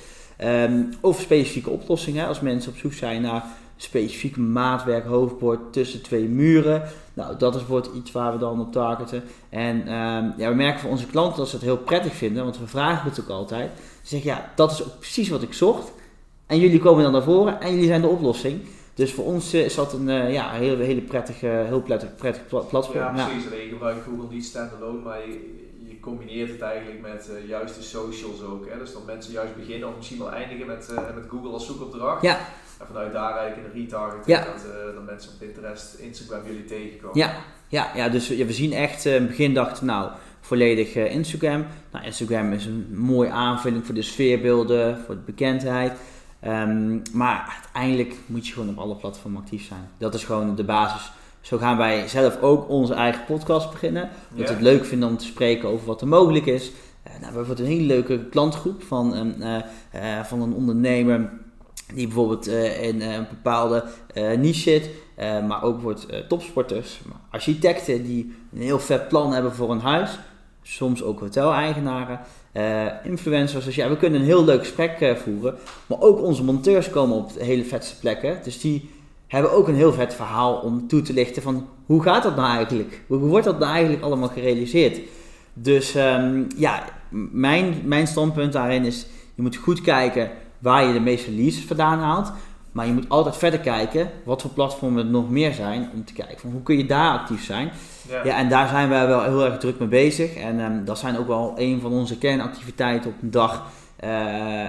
[0.44, 3.44] Um, of specifieke oplossingen, als mensen op zoek zijn naar
[3.84, 6.84] specifiek maatwerk hoofdbord tussen twee muren.
[7.14, 9.24] Nou, dat is wordt iets waar we dan op targeten.
[9.50, 12.60] En um, ja, we merken voor onze klanten dat ze het heel prettig vinden, want
[12.60, 13.72] we vragen het ook altijd.
[14.02, 15.92] Ze zeggen, ja, dat is ook precies wat ik zocht.
[16.46, 18.62] En jullie komen dan naar voren en jullie zijn de oplossing.
[18.94, 22.98] Dus voor ons is dat een uh, ja, hele, hele prettige, heel prettig, prettig platform.
[22.98, 23.44] Ja, precies.
[23.44, 23.56] Ja.
[23.56, 27.82] Je gebruikt Google niet standalone, maar je, je combineert het eigenlijk met uh, juist de
[27.82, 28.70] socials ook.
[28.70, 28.78] Hè?
[28.78, 32.22] Dus dat mensen juist beginnen of misschien wel eindigen met, uh, met Google als zoekopdracht.
[32.22, 32.40] Ja.
[32.84, 34.40] En vanuit daar eigenlijk een retarget ja.
[34.40, 37.18] dat, uh, dat mensen op Pinterest, Instagram jullie tegenkomen.
[37.18, 37.34] Ja,
[37.68, 41.12] ja, ja dus ja, we zien echt, uh, in het begin dachten nou volledig uh,
[41.12, 41.66] Instagram.
[41.92, 45.92] Nou, Instagram is een mooie aanvulling voor de sfeerbeelden, voor de bekendheid.
[46.48, 49.90] Um, maar uiteindelijk moet je gewoon op alle platformen actief zijn.
[49.98, 51.12] Dat is gewoon de basis.
[51.42, 54.10] Zo gaan wij zelf ook onze eigen podcast beginnen.
[54.32, 56.72] Omdat we het leuk vinden om te spreken over wat er mogelijk is.
[57.08, 59.58] Uh, nou, we hebben een hele leuke klantgroep van, uh,
[60.24, 61.30] van een ondernemer
[61.94, 64.90] die bijvoorbeeld uh, in uh, een bepaalde uh, niche zit,
[65.48, 70.20] maar ook wordt topsporters, architecten die een heel vet plan hebben voor een huis,
[70.62, 72.20] soms ook hoteleigenaren,
[73.04, 73.66] influencers.
[73.66, 77.32] Dus ja, we kunnen een heel leuk gesprek voeren, maar ook onze monteurs komen op
[77.38, 78.90] hele vetste plekken, dus die
[79.28, 82.56] hebben ook een heel vet verhaal om toe te lichten van hoe gaat dat nou
[82.56, 83.02] eigenlijk?
[83.08, 85.00] Hoe wordt dat nou eigenlijk allemaal gerealiseerd?
[85.54, 86.84] Dus um, ja,
[87.32, 90.32] mijn, mijn standpunt daarin is, je moet goed kijken
[90.64, 92.32] waar je de meeste leads vandaan haalt.
[92.72, 96.14] Maar je moet altijd verder kijken wat voor platformen er nog meer zijn om te
[96.14, 97.72] kijken van hoe kun je daar actief zijn.
[98.10, 100.36] Ja, ja en daar zijn wij wel heel erg druk mee bezig.
[100.36, 103.64] En um, dat zijn ook wel een van onze kernactiviteiten op een dag.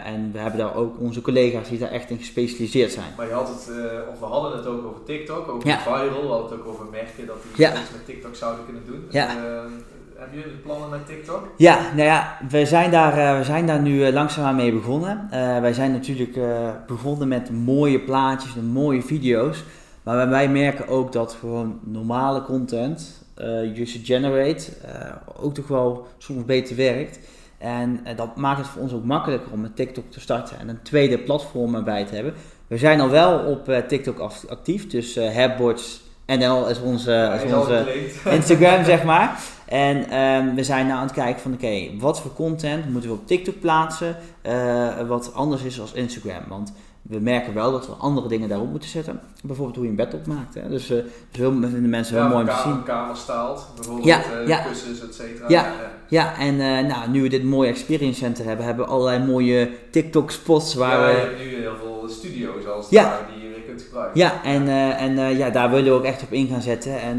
[0.05, 3.13] en we hebben daar ook onze collega's die daar echt in gespecialiseerd zijn.
[3.17, 3.71] Maar je had het,
[4.13, 5.79] of we hadden het ook over TikTok, over ja.
[5.79, 6.23] viral.
[6.23, 9.07] We hadden het ook over merken dat die iets met TikTok zouden kunnen doen.
[9.11, 9.29] Ja.
[10.17, 11.49] Hebben jullie plannen met TikTok?
[11.57, 15.29] Ja, nou ja, we zijn daar, we zijn daar nu langzaamaan mee begonnen.
[15.61, 16.39] wij zijn natuurlijk
[16.87, 19.65] begonnen met mooie plaatjes en mooie video's.
[20.05, 26.07] Maar wij merken ook dat gewoon normale content, uh, user generate, uh, ook toch wel
[26.19, 27.19] soms beter werkt.
[27.59, 30.69] En uh, dat maakt het voor ons ook makkelijker om met TikTok te starten en
[30.69, 32.35] een tweede platform erbij te hebben.
[32.67, 37.87] We zijn al wel op TikTok actief, dus uh, Habboards NL is onze, is onze
[38.31, 39.39] Instagram, zeg maar.
[39.67, 43.17] En um, we zijn nou aan het kijken van, oké, wat voor content moeten we
[43.17, 44.17] op TikTok plaatsen,
[45.09, 46.43] wat anders is als Instagram.
[46.49, 46.73] Want
[47.03, 49.21] we merken wel dat we andere dingen daarop moeten zetten.
[49.43, 50.55] Bijvoorbeeld hoe je een bed opmaakt.
[50.55, 50.69] Hè.
[50.69, 50.97] Dus, uh,
[51.31, 52.83] dus heel, vinden mensen heel mooi om te zien.
[52.83, 54.59] Kamer staalt, bijvoorbeeld ja, uh, ja.
[54.59, 55.49] kussens, et cetera.
[55.49, 55.73] Ja,
[56.09, 56.39] ja.
[56.39, 60.31] en uh, nou, nu we dit mooie experience center hebben, hebben we allerlei mooie TikTok
[60.31, 61.13] spots waar ja, we...
[61.13, 63.21] je hebt nu heel veel studio's als ja.
[63.35, 63.44] die
[63.75, 64.21] kunt gebruiken.
[64.21, 67.01] Ja, en, en ja, daar willen we ook echt op in gaan zetten.
[67.01, 67.19] En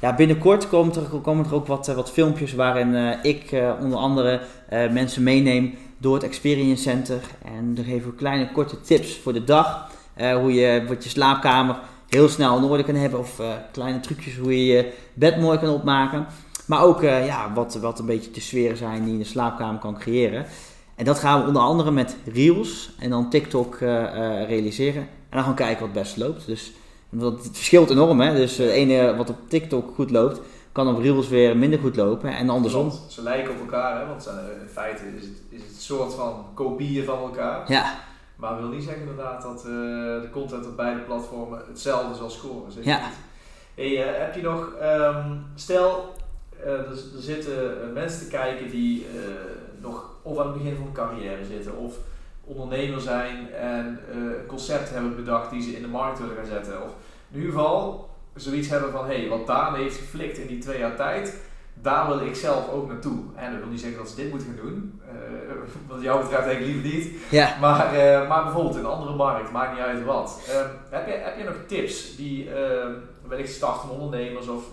[0.00, 5.22] ja, binnenkort komen er, komen er ook wat, wat filmpjes waarin ik onder andere mensen
[5.22, 7.20] meeneem door het Experience Center.
[7.44, 9.90] En daar geven we kleine korte tips voor de dag.
[10.40, 11.76] Hoe je wat je slaapkamer
[12.08, 13.18] heel snel in orde kan hebben.
[13.18, 13.40] Of
[13.72, 16.26] kleine trucjes hoe je je bed mooi kan opmaken.
[16.66, 19.80] Maar ook ja, wat, wat een beetje de sferen zijn die je in de slaapkamer
[19.80, 20.46] kan creëren.
[20.94, 23.78] En dat gaan we onder andere met Reels en dan TikTok
[24.46, 25.08] realiseren.
[25.44, 26.46] Dan kijken wat het best loopt.
[26.46, 26.72] Dus
[27.18, 28.20] het verschilt enorm.
[28.20, 28.34] Hè?
[28.34, 30.40] Dus het ene wat op TikTok goed loopt,
[30.72, 32.92] kan op Reels weer minder goed lopen en andersom.
[33.08, 34.06] Ze lijken op elkaar, hè?
[34.06, 34.30] want
[34.62, 37.72] in feite is het, is het een soort van kopieën van elkaar.
[37.72, 37.94] Ja.
[38.36, 39.72] Maar dat wil niet zeggen inderdaad dat uh,
[40.20, 42.72] de content op beide platformen hetzelfde zal scoren.
[42.72, 43.00] Zeg ja.
[43.74, 46.14] Hey, uh, heb je nog, um, stel
[46.60, 49.06] uh, er, er, zitten mensen te kijken die
[49.80, 51.94] nog of aan het begin van hun carrière zitten of
[52.46, 56.82] ondernemer zijn en een concept hebben bedacht die ze in de markt willen gaan zetten.
[56.82, 56.90] Of
[57.30, 60.78] in ieder geval zoiets hebben van, hé, hey, wat Daan heeft geflikt in die twee
[60.78, 61.40] jaar tijd,
[61.74, 63.18] daar wil ik zelf ook naartoe.
[63.34, 65.12] En dat wil niet zeggen dat ze dit moeten gaan doen, uh,
[65.94, 67.20] wat jou betreft eigenlijk liever niet.
[67.30, 67.56] Ja.
[67.60, 70.40] Maar, uh, maar bijvoorbeeld in een andere markt, maakt niet uit wat.
[70.48, 70.54] Uh,
[70.90, 72.54] heb, je, heb je nog tips die uh,
[73.28, 74.64] wellicht startende ondernemers of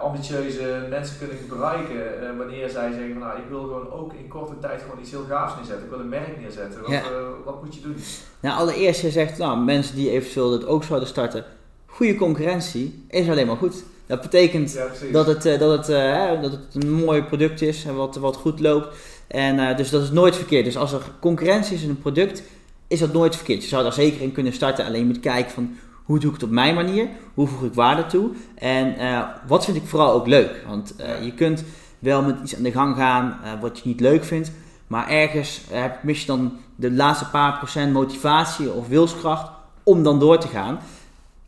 [0.00, 4.58] ambitieuze mensen kunnen bereiken wanneer zij zeggen van nou, ik wil gewoon ook in korte
[4.60, 5.84] tijd gewoon iets heel gaafs neerzetten.
[5.84, 6.80] Ik wil een merk neerzetten.
[6.80, 7.02] Wat, ja.
[7.44, 7.96] wat moet je doen?
[8.40, 11.44] Nou, allereerst je zegt, nou, mensen die eventueel dit ook zouden starten,
[11.86, 13.84] goede concurrentie is alleen maar goed.
[14.06, 14.78] Dat betekent
[15.12, 18.36] dat, het, eh, dat, het, uh, dat het een mooi product is en wat, wat
[18.36, 18.96] goed loopt.
[19.26, 20.64] En uh, dus dat is nooit verkeerd.
[20.64, 22.42] Dus als er concurrentie is in een product,
[22.88, 23.62] is dat nooit verkeerd.
[23.62, 24.84] Je zou daar zeker in kunnen starten.
[24.84, 27.08] Alleen moet kijken van hoe doe ik het op mijn manier?
[27.34, 28.30] Hoe voeg ik waarde toe?
[28.54, 30.64] En uh, wat vind ik vooral ook leuk?
[30.68, 31.64] Want je kunt
[31.98, 34.52] wel met iets aan de gang gaan wat je niet leuk vindt.
[34.86, 35.60] Maar ergens
[36.02, 39.50] mis je dan de laatste paar procent motivatie of wilskracht
[39.82, 40.78] om dan door te gaan.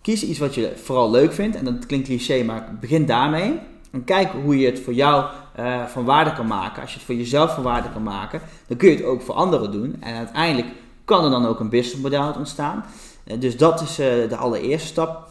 [0.00, 1.56] Kies iets wat je vooral leuk vindt.
[1.56, 3.58] En dat klinkt cliché, maar begin daarmee.
[3.90, 5.24] En kijk hoe je het voor jou
[5.60, 6.82] uh, van waarde kan maken.
[6.82, 9.34] Als je het voor jezelf van waarde kan maken, dan kun je het ook voor
[9.34, 9.96] anderen doen.
[10.00, 10.68] En uiteindelijk
[11.04, 12.84] kan er dan ook een businessmodel ontstaan.
[13.26, 15.28] Uh, dus dat is uh, de allereerste stap.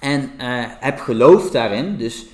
[0.00, 0.30] En
[0.80, 1.96] heb geloof daarin.
[1.96, 2.26] Dus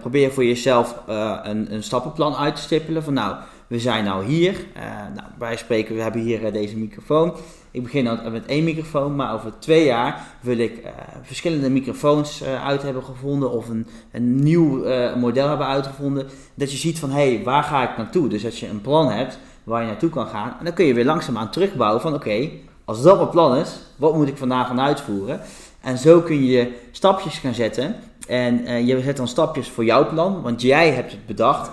[0.00, 3.02] probeer voor jezelf een, een, stappenplan uit te stippelen.
[3.02, 3.36] Van nou,
[3.66, 4.66] we zijn nou hier.
[5.14, 7.34] nou, wij spreken, we hebben hier deze microfoon.
[7.70, 10.82] Ik begin dan met één microfoon, maar over twee jaar wil ik
[11.22, 14.84] verschillende microfoons uit hebben gevonden of een, een nieuw
[15.16, 16.26] model hebben uitgevonden.
[16.54, 18.28] Dat je ziet van hé, hey, waar ga ik naartoe?
[18.28, 20.54] Dus dat je een plan hebt waar je naartoe kan gaan.
[20.58, 22.48] En dan kun je weer langzaamaan terugbouwen van oké,
[22.90, 25.40] als dat mijn plan is, wat moet ik vandaag gaan uitvoeren?
[25.80, 27.96] En zo kun je stapjes gaan zetten.
[28.26, 31.70] En je zet dan stapjes voor jouw plan, want jij hebt het bedacht.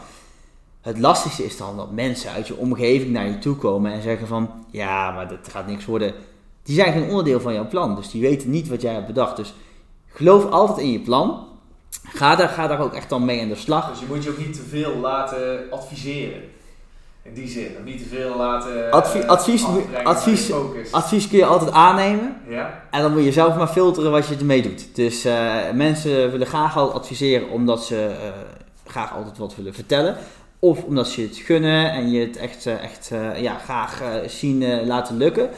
[0.81, 4.27] Het lastigste is dan dat mensen uit je omgeving naar je toe komen en zeggen
[4.27, 6.13] van ja, maar dat gaat niks worden.
[6.63, 9.35] Die zijn geen onderdeel van jouw plan, dus die weten niet wat jij hebt bedacht.
[9.35, 9.53] Dus
[10.07, 11.47] geloof altijd in je plan.
[12.03, 13.89] Ga daar, ga daar ook echt dan mee aan de slag.
[13.89, 16.41] Dus je moet je ook niet te veel laten adviseren.
[17.27, 18.91] In die zin, niet te veel laten.
[18.91, 19.65] Advie, uh, advies,
[20.03, 20.51] advies,
[20.91, 22.35] advies kun je altijd aannemen.
[22.47, 22.83] Ja.
[22.91, 24.95] En dan moet je zelf maar filteren wat je ermee doet.
[24.95, 28.29] Dus uh, mensen willen graag al adviseren omdat ze uh,
[28.85, 30.17] graag altijd wat willen vertellen.
[30.59, 34.27] Of omdat ze het gunnen en je het echt, eh, echt eh, ja, graag eh,
[34.27, 35.49] zien laten lukken.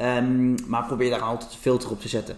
[0.00, 2.36] Um, maar probeer daar altijd een filter op te zetten.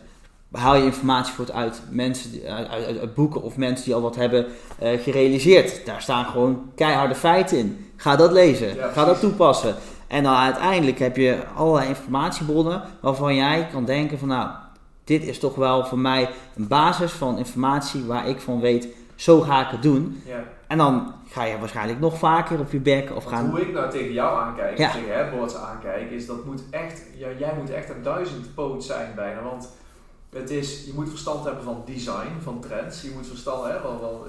[0.52, 4.00] Haal je informatie voor het uit, mensen uit, uit, uit, boeken of mensen die al
[4.00, 4.46] wat hebben
[4.80, 5.86] gerealiseerd.
[5.86, 7.90] Daar staan gewoon keiharde feiten in.
[7.96, 9.74] Ga dat lezen, ga dat toepassen.
[10.06, 14.48] En dan uiteindelijk heb je allerlei informatiebronnen waarvan jij kan denken van nou,
[15.04, 19.40] dit is toch wel voor mij een basis van informatie waar ik van weet zo
[19.40, 20.22] ga ik het doen.
[20.26, 20.44] Ja.
[20.66, 23.50] En dan ga je waarschijnlijk nog vaker op je bek of Want gaan...
[23.50, 24.90] Hoe ik nou tegen jou aankijk, Ja.
[24.90, 29.12] tegen headboards aankijk, is dat moet echt, ja, jij moet echt een duizend poot zijn
[29.14, 29.42] bijna.
[29.42, 29.68] Want
[30.30, 33.02] het is, je moet verstand hebben van design, van trends.
[33.02, 34.26] Je moet verstand hebben, want,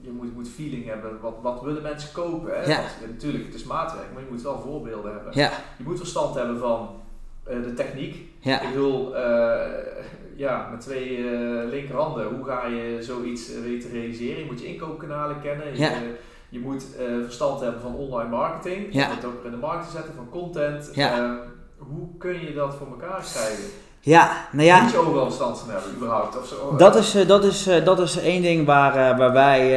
[0.00, 1.20] je moet, moet feeling hebben.
[1.20, 2.60] Wat, wat willen mensen kopen?
[2.60, 2.70] Hè?
[2.70, 2.84] Ja.
[3.06, 5.32] Natuurlijk, het is maatwerk, maar je moet wel voorbeelden hebben.
[5.34, 6.88] Ja, Je moet verstand hebben van
[7.44, 8.16] eh, de techniek.
[8.38, 9.70] ja, Ik bedoel, eh,
[10.36, 14.38] ja, met twee eh, linkerhanden, hoe ga je zoiets weten te realiseren?
[14.38, 15.66] Je moet je inkoopkanalen kennen.
[15.66, 15.92] Je, Ja.
[16.48, 16.84] je moet
[17.22, 18.86] verstand hebben van online marketing.
[18.94, 19.10] Ja.
[19.10, 20.92] Om het ook in de markt te zetten, van content.
[21.78, 23.64] Hoe kun je dat voor elkaar krijgen?
[24.04, 24.82] Ja, nou ja...
[24.82, 26.38] Moet je overal verstand van hebben, überhaupt?
[26.38, 26.76] Of zo?
[26.76, 29.70] Dat is, eh, dat, is, eh, dat is één ding waar, eh, waar wij,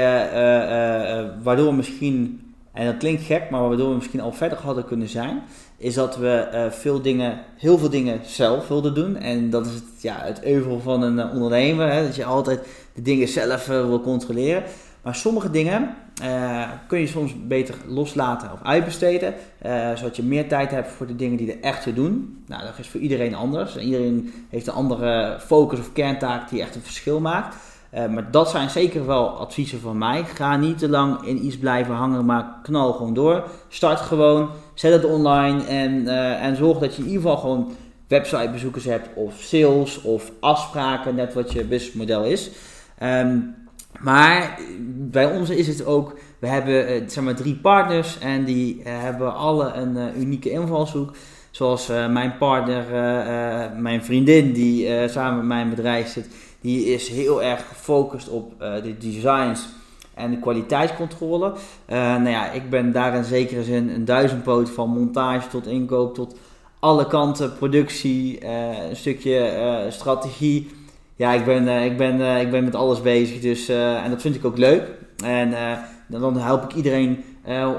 [1.44, 2.42] waardoor we misschien,
[2.74, 5.44] en dat klinkt gek, maar waardoor we misschien al verder hadden kunnen zijn,
[5.78, 9.18] is dat we veel dingen, heel veel dingen zelf wilden doen.
[9.18, 13.02] En dat is het, ja, het euvel van een ondernemer, hè, dat je altijd de
[13.02, 14.64] dingen zelf wil controleren.
[15.02, 20.48] Maar sommige dingen eh, kun je soms beter loslaten of uitbesteden, eh, zodat je meer
[20.48, 22.44] tijd hebt voor de dingen die er echt toe doen.
[22.48, 23.78] Nou, dat is voor iedereen anders.
[23.78, 27.56] Iedereen heeft een andere focus of kerntaak die echt een verschil maakt.
[27.90, 30.24] Eh, maar dat zijn zeker wel adviezen van mij.
[30.24, 33.44] Ga niet te lang in iets blijven hangen, maar knal gewoon door.
[33.70, 36.08] Start gewoon, zet het online en,
[36.40, 37.72] en zorg dat je in ieder geval gewoon
[38.08, 42.52] websitebezoekers hebt of sales of afspraken, net wat je businessmodel is.
[42.98, 43.38] Ehm,
[44.06, 48.84] maar bij ons is het ook, we hebben eh, zeg maar drie partners en die
[48.84, 51.12] eh, hebben alle een eh, unieke invalshoek.
[51.52, 52.84] Zoals mijn partner,
[53.78, 56.30] mijn vriendin die samen met mijn bedrijf zit,
[56.62, 59.68] die is heel erg gefocust op de designs
[60.14, 61.54] en de kwaliteitscontrole.
[61.88, 66.36] Nou ja, ik ben daar in zekere zin een duizendpoot van montage tot inkoop tot
[66.80, 68.46] alle kanten, productie,
[68.90, 70.70] een stukje strategie.
[71.18, 74.10] Ja, ik ben, eh, ik, ben, eh, ik ben met alles bezig, dus, eh, en
[74.10, 74.84] dat vind ik ook leuk.
[75.24, 75.54] En
[76.08, 77.24] dan help ik iedereen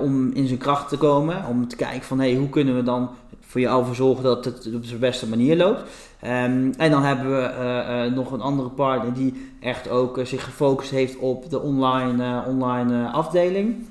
[0.02, 3.10] om in zijn kracht te komen, om te kijken van hey, hoe kunnen we dan
[3.40, 5.82] voor jou ervoor zorgen dat het op de beste manier loopt.
[6.20, 11.16] Ehm, en dan hebben we nog een andere partner die echt ook zich gefocust heeft
[11.18, 13.86] op de online, online afdeling.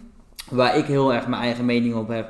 [0.49, 2.29] Waar ik heel erg mijn eigen mening op heb.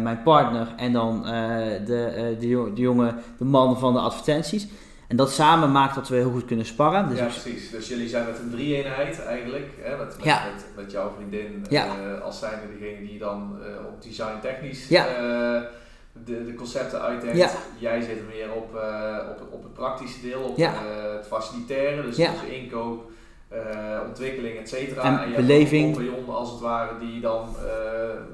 [0.00, 2.36] Mijn partner en dan de, de,
[2.74, 4.68] de jongen, de man van de advertenties.
[5.12, 7.08] En dat samen maakt dat we heel goed kunnen sparren.
[7.08, 7.70] Dus ja, precies.
[7.70, 9.68] Dus jullie zijn met een drie-eenheid eigenlijk.
[9.80, 9.96] Hè?
[9.96, 10.42] Met, met, Ja.
[10.54, 11.84] met, met jouw vriendin Ja.
[11.86, 15.06] eh, als zijnde degene die dan eh, op design technisch Ja.
[15.06, 15.60] eh,
[16.24, 17.36] de, de concepten uitdenkt.
[17.36, 17.50] Ja.
[17.78, 22.28] Jij zit meer op, op, het- op het praktische deel, op het facilitaire, dus, dus
[22.50, 23.10] inkoop,
[23.52, 25.02] eh, ontwikkeling, et cetera.
[25.02, 25.96] En je hebt beleving.
[25.96, 27.70] een als het ware die dan eh,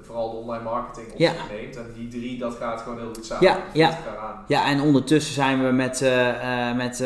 [0.02, 1.30] vooral de online marketing op Ja.
[1.30, 1.76] zich neemt.
[1.76, 3.44] En die drie, dat gaat gewoon heel goed samen.
[3.44, 3.90] Ja, ja.
[3.92, 4.44] vult elkaar aan.
[4.46, 7.04] Ja, en ondertussen zijn we met, eh, met,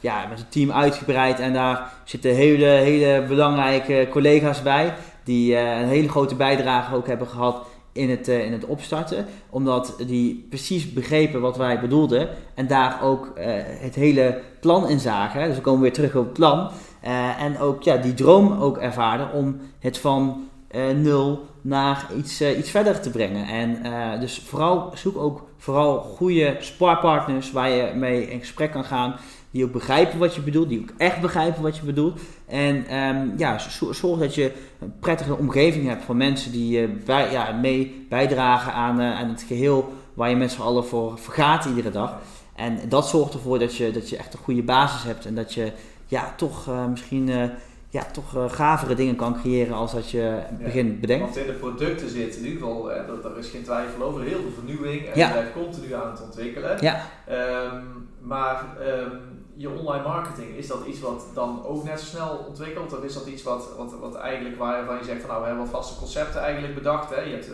[0.00, 4.94] ja, met het team uitgebreid en daar zitten hele, hele belangrijke collega's bij
[5.24, 9.26] die een hele grote bijdrage ook hebben gehad in het, in het opstarten.
[9.50, 13.32] Omdat die precies begrepen wat wij bedoelden en daar ook
[13.80, 15.46] het hele plan in zagen.
[15.46, 16.70] Dus we komen weer terug op het plan.
[17.04, 22.40] Eh, en ook ja, die droom ook ervaren om het van eh, nul naar iets,
[22.40, 23.46] eh, iets verder te brengen.
[23.46, 29.16] En dus vooral zoek ook vooral goede sparpartners waar je mee in gesprek kan gaan.
[29.50, 32.20] Die ook begrijpen wat je bedoelt, die ook echt begrijpen wat je bedoelt.
[32.46, 36.88] En ehm, ja, zo- zorg dat je een prettige omgeving hebt van mensen die eh,
[37.04, 41.64] bij, ja, mee bijdragen aan, aan het geheel waar je met z'n allen voor vergaat
[41.64, 42.18] iedere dag.
[42.54, 45.54] En dat zorgt ervoor dat je, dat je echt een goede basis hebt en dat
[45.54, 45.72] je
[46.06, 47.48] ja, toch eh, misschien eh,
[47.90, 51.24] ja, toch eh, gavere dingen kan creëren als dat je begint bedenkt.
[51.24, 54.22] Want in de producten zit in ieder geval, hè, dat, daar is geen twijfel over,
[54.22, 55.26] heel veel vernieuwing en Ja.
[55.26, 56.76] je blijft continu aan het ontwikkelen.
[56.80, 57.00] Ja.
[57.26, 57.82] Ehm,
[58.20, 59.16] maar ehm,
[59.56, 62.96] je online marketing, is dat iets wat dan ook net zo snel ontwikkelt?
[62.96, 65.64] Of is dat iets wat, wat, wat eigenlijk waarvan je zegt van nou we hebben
[65.64, 67.14] wat vaste concepten eigenlijk bedacht.
[67.14, 67.20] Hè?
[67.20, 67.50] Je hebt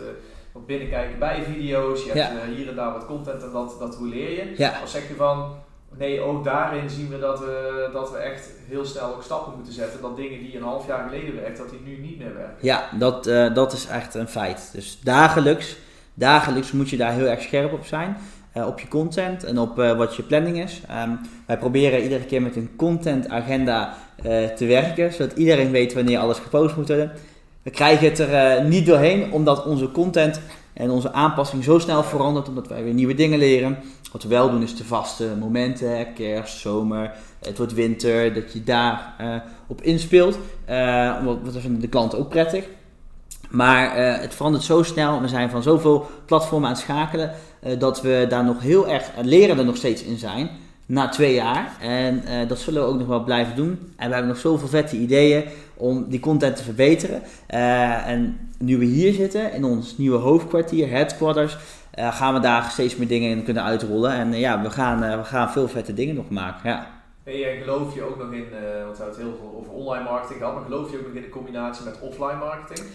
[0.51, 4.07] wat binnenkijken bij video's, je hebt hier en daar wat content en dat, dat hoe
[4.07, 4.53] leer je.
[4.57, 4.79] Ja.
[4.83, 5.55] Of zeg je van
[5.97, 9.73] nee, ook daarin zien we dat, we dat we echt heel snel ook stappen moeten
[9.73, 10.01] zetten.
[10.01, 12.57] Dat dingen die een half jaar geleden werkt, dat die nu niet meer werken.
[12.59, 14.69] Ja, dat, eh, dat is echt een feit.
[14.73, 15.77] Dus dagelijks,
[16.13, 18.17] dagelijks moet je daar heel erg scherp op zijn.
[18.53, 20.81] eh, op je content en op eh, wat je planning is.
[20.89, 21.09] Ehm,
[21.45, 26.19] wij proberen iedere keer met een content agenda eh, te werken, zodat iedereen weet wanneer
[26.19, 27.11] alles gepost moet worden.
[27.63, 30.41] We krijgen het er niet doorheen, omdat onze content
[30.81, 33.77] en onze aanpassing zo snel verandert, omdat wij weer nieuwe dingen leren.
[34.11, 38.63] Wat we wel doen is de vaste momenten, kerst, zomer, het wordt winter, dat je
[38.63, 39.35] daar eh,
[39.67, 40.37] op inspeelt.
[40.65, 42.65] Eh, omdat dat vinden de klanten ook prettig.
[43.51, 47.79] Maar eh, het verandert zo snel we zijn van zoveel platformen aan het schakelen, eh,
[47.79, 50.49] dat we daar nog heel erg, en leren er nog steeds in zijn.
[50.91, 51.75] Na twee jaar.
[51.79, 53.93] En eh, dat zullen we ook nog wel blijven doen.
[53.95, 57.21] En we hebben nog zoveel vette ideeën om die content te verbeteren.
[57.47, 61.57] Eh, en nu we hier zitten, in ons nieuwe hoofdkwartier, headquarters,
[61.99, 64.11] uh, gaan we daar steeds meer dingen in kunnen uitrollen.
[64.11, 66.69] En ja, we gaan, we gaan veel vette dingen nog maken.
[66.69, 66.87] Ja.
[67.23, 68.45] En geloof je ook nog in,
[68.85, 71.13] want we hebben het heel veel over online marketing gehad, maar geloof je ook nog
[71.13, 72.87] in de combinatie met offline marketing?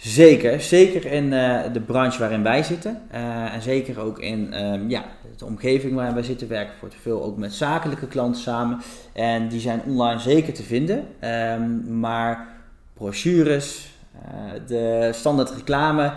[0.00, 3.00] Zeker, zeker in uh, de branche waarin wij zitten.
[3.14, 5.04] Uh, en zeker ook in um, ja,
[5.36, 6.48] de omgeving waarin wij zitten.
[6.48, 8.80] Werken voor te veel ook met zakelijke klanten samen.
[9.12, 11.04] En die zijn online zeker te vinden.
[11.24, 12.46] Um, maar
[12.94, 16.12] brochures, uh, de standaard reclame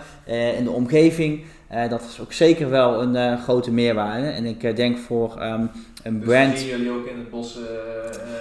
[0.57, 1.43] in de omgeving.
[1.89, 4.27] dat is ook zeker wel een grote meerwaarde.
[4.27, 5.71] En ik denk voor um,
[6.03, 6.57] een dus brand.
[6.57, 7.63] zien jullie ook in het bos uh,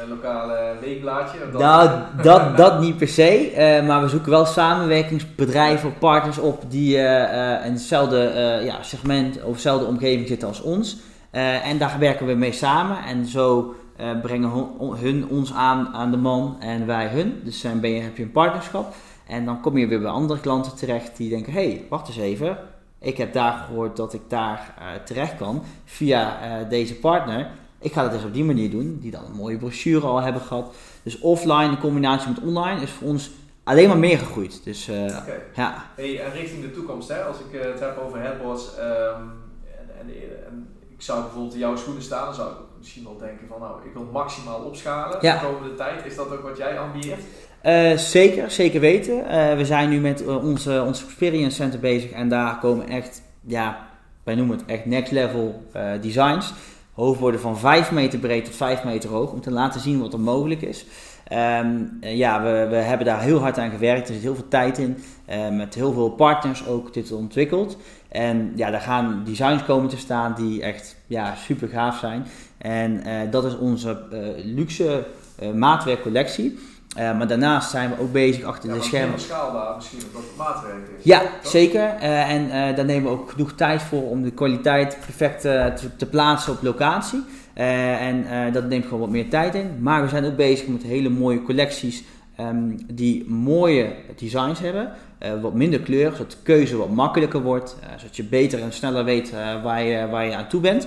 [0.09, 1.39] lokale weekblaadje?
[1.53, 1.91] Dat nou,
[2.23, 3.51] dat, dat niet per se.
[3.51, 9.43] Uh, maar we zoeken wel samenwerkingsbedrijven of partners op die uh, in hetzelfde ja, segment
[9.43, 10.97] of dezelfde omgeving zitten als ons.
[11.31, 12.97] en daar werken we mee samen.
[13.05, 13.75] En zo
[14.23, 17.41] brengen hun, hun, ons aan aan de man en wij hun.
[17.45, 18.95] Dus dan ben je, heb je een partnerschap.
[19.27, 22.17] En dan kom je weer bij andere klanten terecht die denken: hé, hey, wacht eens
[22.17, 22.59] even
[23.01, 27.51] ik heb daar gehoord dat ik daar uh, terecht kan via uh, deze partner.
[27.79, 30.43] Ik ga dat dus op die manier doen, die dan een mooie brochure al hebben
[30.43, 30.75] gehad.
[31.03, 33.31] Dus offline in combinatie met online is voor ons
[33.65, 34.65] alleen maar meer gegroeid.
[34.65, 35.43] Dus, uh, okay.
[35.55, 35.85] ja.
[35.95, 37.23] Hey, en richting de toekomst, hè?
[37.23, 38.85] als ik het heb over headboards um,
[39.79, 40.09] en, en,
[40.47, 43.61] en, ik zou bijvoorbeeld in jouw schoenen staan, dan zou ik misschien wel denken van
[43.61, 45.39] nou, ik wil maximaal opschalen ja.
[45.39, 46.07] de komende tijd.
[46.07, 47.21] Is dat ook wat jij ambieert?
[47.67, 49.15] Uh, zeker, zeker weten.
[49.19, 53.23] Uh, we zijn nu met uh, onze, onze Experience Center bezig en daar komen echt,
[53.47, 53.89] ja,
[54.25, 55.63] wij noemen het echt next level
[56.01, 56.53] designs.
[56.93, 60.21] Hoofdborden van 5 meter breed tot 5 meter hoog, om te laten zien wat er
[60.21, 60.87] mogelijk is.
[61.33, 64.79] Um, ja, we, we hebben daar heel hard aan gewerkt, er zit heel veel tijd
[64.79, 64.97] in,
[65.57, 67.77] met heel veel partners ook dit ontwikkeld.
[68.09, 72.27] En ja, daar gaan designs komen te staan die echt ja, super gaaf zijn.
[72.59, 74.03] En dat is onze
[74.45, 75.07] luxe
[75.55, 76.59] maatwerkcollectie.
[76.99, 79.21] Uh, maar daarnaast zijn we ook bezig achter ja, de schermen.
[79.21, 81.05] schaalbaar misschien wat maatwerk is.
[81.05, 81.51] Ja, toch?
[81.51, 81.95] zeker.
[82.03, 85.73] Uh, en uh, daar nemen we ook genoeg tijd voor om de kwaliteit perfect te,
[85.97, 87.23] te, plaatsen op locatie.
[87.55, 89.77] en dat neemt gewoon wat meer tijd in.
[89.81, 92.05] Maar we zijn ook bezig met hele mooie collecties
[92.41, 94.93] um, die mooie designs hebben.
[95.41, 97.77] wat minder kleur, zodat de keuze wat makkelijker wordt.
[97.97, 99.33] zodat je beter en sneller weet
[99.63, 100.87] waar, je, waar je aan toe bent.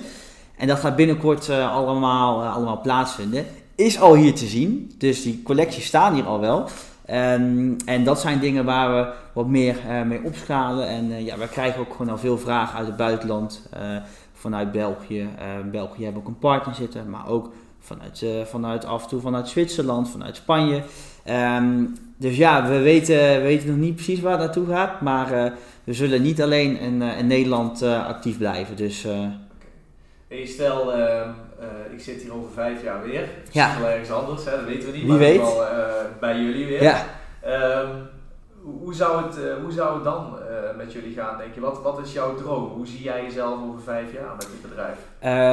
[0.56, 4.92] En dat gaat binnenkort allemaal, allemaal plaatsvinden is al hier te zien.
[4.98, 6.68] Dus die collecties staan hier al wel.
[7.10, 10.88] Um, en dat zijn dingen waar we wat meer uh, mee opschalen.
[10.88, 13.68] En uh, ja, we krijgen ook gewoon al veel vragen uit het buitenland.
[13.74, 13.96] Uh,
[14.32, 15.28] vanuit België.
[15.70, 17.10] België hebben ook een partner zitten.
[17.10, 20.82] Maar ook vanuit, vanuit af en toe vanuit Zwitserland, vanuit Spanje.
[21.58, 25.00] Um, dus ja, we weten, we weten nog niet precies waar het naartoe gaat.
[25.00, 25.52] Maar
[25.84, 28.76] we zullen niet alleen in, in Nederland actief blijven.
[28.76, 29.06] Dus,
[30.28, 33.28] hey, stel ehm, uh, ik zit hier over vijf jaar weer.
[33.50, 33.80] Ja.
[33.80, 34.50] Wel ergens anders, hè?
[34.50, 35.00] dat weten we niet.
[35.00, 35.40] Wie maar weet.
[35.40, 35.68] Wel, uh,
[36.20, 36.82] bij jullie weer.
[36.82, 37.04] Ja.
[37.46, 37.88] Um,
[38.62, 40.38] hoe, zou het, uh, hoe zou het dan
[40.76, 41.60] met jullie gaan, denk je?
[41.60, 42.72] Wat, wat is jouw droom?
[42.72, 44.96] Hoe zie jij jezelf over vijf jaar met dit bedrijf?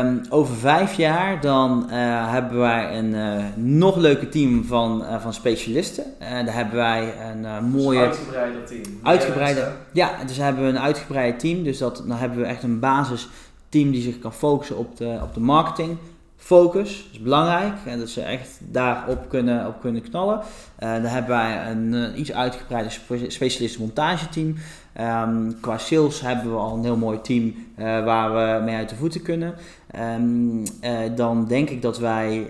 [0.04, 3.44] Um, over vijf jaar dan hebben wij een
[3.78, 6.04] nog leuker team van, van specialisten.
[6.20, 8.00] daar hebben wij een mooie...
[8.00, 9.00] Dus uitgebreider team.
[9.04, 10.10] Uitgebreider, ja.
[10.26, 11.64] Dus hebben we een uitgebreid team.
[11.64, 13.28] Dus dat, dan hebben we echt een basis
[13.72, 15.98] team die zich kan focussen op de, op de marketing.
[16.38, 20.40] Focus is belangrijk en dat ze echt daarop kunnen, op kunnen knallen.
[20.40, 24.56] Uh, dan hebben wij een, iets uitgebreider specialist montageteam.
[25.00, 28.90] Um, qua sales hebben we al een heel mooi team uh, waar we mee uit
[28.90, 29.54] de voeten kunnen.
[30.16, 32.48] Um, uh, dan denk ik dat wij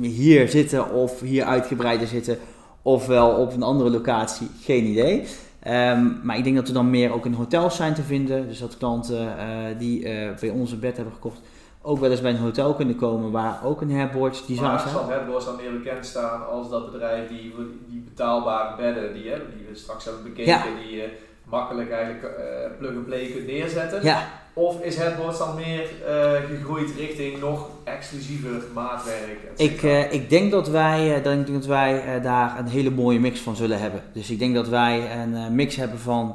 [0.00, 2.38] hier zitten of hier uitgebreider zitten,
[2.82, 5.24] ofwel op een andere locatie, geen idee.
[5.66, 8.48] Um, maar ik denk dat we dan meer ook in hotels zijn te vinden.
[8.48, 11.40] Dus dat klanten uh, die uh, bij ons een bed hebben gekocht,
[11.82, 14.94] ook wel eens bij een hotel kunnen komen waar ook een headboard design maar zijn.
[14.94, 17.54] Maar zal dan meer bekend staan als dat bedrijf die,
[17.88, 20.62] die betaalbare bedden die, hè, die we straks hebben bekeken, ja.
[20.82, 21.08] die je
[21.50, 24.02] makkelijk eigenlijk uh, plug-and-play kunt neerzetten?
[24.02, 24.28] Ja.
[24.52, 29.38] Of is Headboards dan meer uh, gegroeid richting nog exclusiever maatwerk?
[29.56, 33.56] Ik, uh, ik denk dat wij, denk dat wij daar een hele mooie mix van
[33.56, 34.02] zullen hebben.
[34.12, 36.34] Dus ik denk dat wij een mix hebben van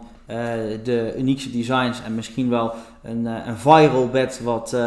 [0.84, 4.78] de uniekste designs en misschien wel een, een viral bed wat,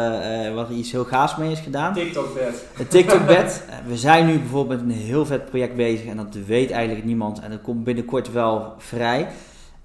[0.53, 1.93] wat iets heel gaafs mee is gedaan.
[1.93, 2.65] TikTok bed.
[2.77, 3.63] Een TikTok bed.
[3.87, 7.39] we zijn nu bijvoorbeeld met een heel vet project bezig en dat weet eigenlijk niemand
[7.39, 9.27] en dat komt binnenkort wel vrij.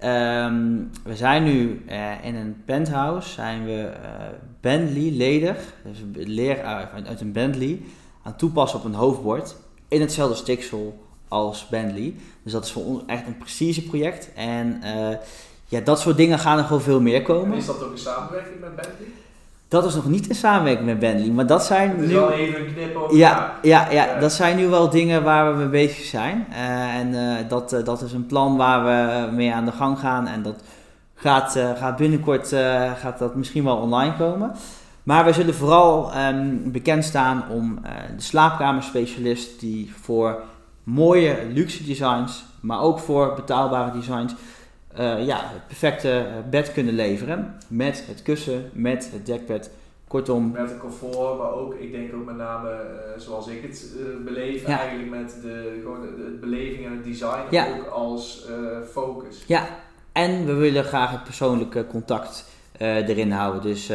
[0.05, 4.09] Um, we zijn nu uh, in een penthouse, zijn we uh,
[4.61, 7.81] Bentley leder, dus leer uit, uit een Bentley,
[8.23, 9.55] aan toepassen op een hoofdbord
[9.87, 12.15] in hetzelfde stiksel als Bentley.
[12.43, 14.33] Dus dat is voor ons echt een precieze project.
[14.33, 14.81] En
[15.67, 17.51] ja, dat soort dingen gaan er gewoon veel meer komen.
[17.51, 19.07] En is dat ook een samenwerking met Bentley?
[19.67, 22.13] Dat is nog niet in samenwerking met Bentley, maar dat zijn nu...
[22.13, 24.19] wel even een knip over Ja, ja, ja, Ja.
[24.19, 26.47] dat zijn nu wel dingen waar we mee bezig zijn.
[26.51, 29.99] Eh, en eh, dat, eh, dat is een plan waar we mee aan de gang
[29.99, 30.27] gaan.
[30.27, 30.63] En dat
[31.15, 32.47] gaat, gaat binnenkort
[32.99, 34.51] gaat dat misschien wel online komen.
[35.03, 37.79] Maar we zullen vooral ehm, bekend staan om
[38.15, 40.41] de slaapkamerspecialist die voor
[40.83, 44.33] mooie luxe designs, maar ook voor betaalbare designs,
[44.95, 47.55] eh, ja, het perfecte eh, bed kunnen leveren.
[47.67, 49.69] Met het kussen, met het dekbed.
[50.07, 53.85] Kortom, Met het comfort, maar ook, ik denk ook met name eh, zoals ik het
[53.99, 54.79] eh, beleef, Ja.
[54.79, 57.67] eigenlijk met de, gewoon de, de beleving en het design Ja.
[57.77, 58.45] ook als
[58.91, 59.43] focus.
[59.47, 59.67] Ja,
[60.11, 62.45] en we willen graag het persoonlijke contact
[62.77, 63.61] erin houden.
[63.61, 63.89] Dus,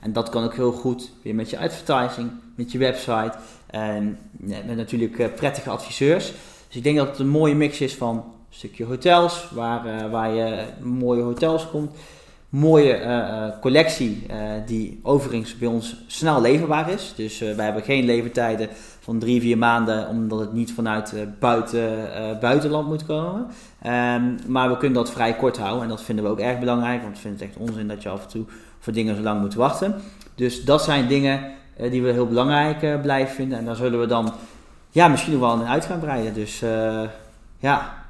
[0.00, 3.32] en dat kan ook heel goed weer met je advertising, met je website.
[3.66, 6.32] En met natuurlijk prettige adviseurs.
[6.66, 8.24] Dus ik denk dat het een mooie mix is van
[8.56, 11.96] stukje hotels, waar, eh, waar je mooie hotels komt.
[12.48, 14.26] Mooie eh, eh, collectie
[14.66, 17.12] die overigens bij ons snel leverbaar is.
[17.16, 18.68] Dus wij hebben geen levertijden
[19.00, 22.08] van drie, vier maanden, omdat het niet vanuit buiten,
[22.40, 23.46] buitenland moet komen.
[23.82, 27.02] Ehm, maar we kunnen dat vrij kort houden en dat vinden we ook erg belangrijk,
[27.02, 28.44] want we vinden het echt onzin dat je af en toe
[28.78, 29.94] voor dingen zo lang moet wachten.
[30.34, 31.52] Dus dat zijn dingen
[31.90, 34.32] die we heel belangrijk blijven vinden en daar zullen we dan
[34.90, 36.34] ja, misschien nog wel in uit gaan breiden.
[36.34, 36.62] Dus
[37.58, 38.05] ja,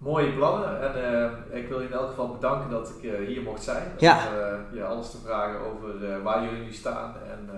[0.00, 1.14] Mooie plannen en
[1.50, 3.82] eh, ik wil je in elk geval bedanken dat ik eh, hier mocht zijn.
[3.98, 4.16] Ja.
[4.16, 7.50] Om eh, je alles te vragen over waar jullie nu staan en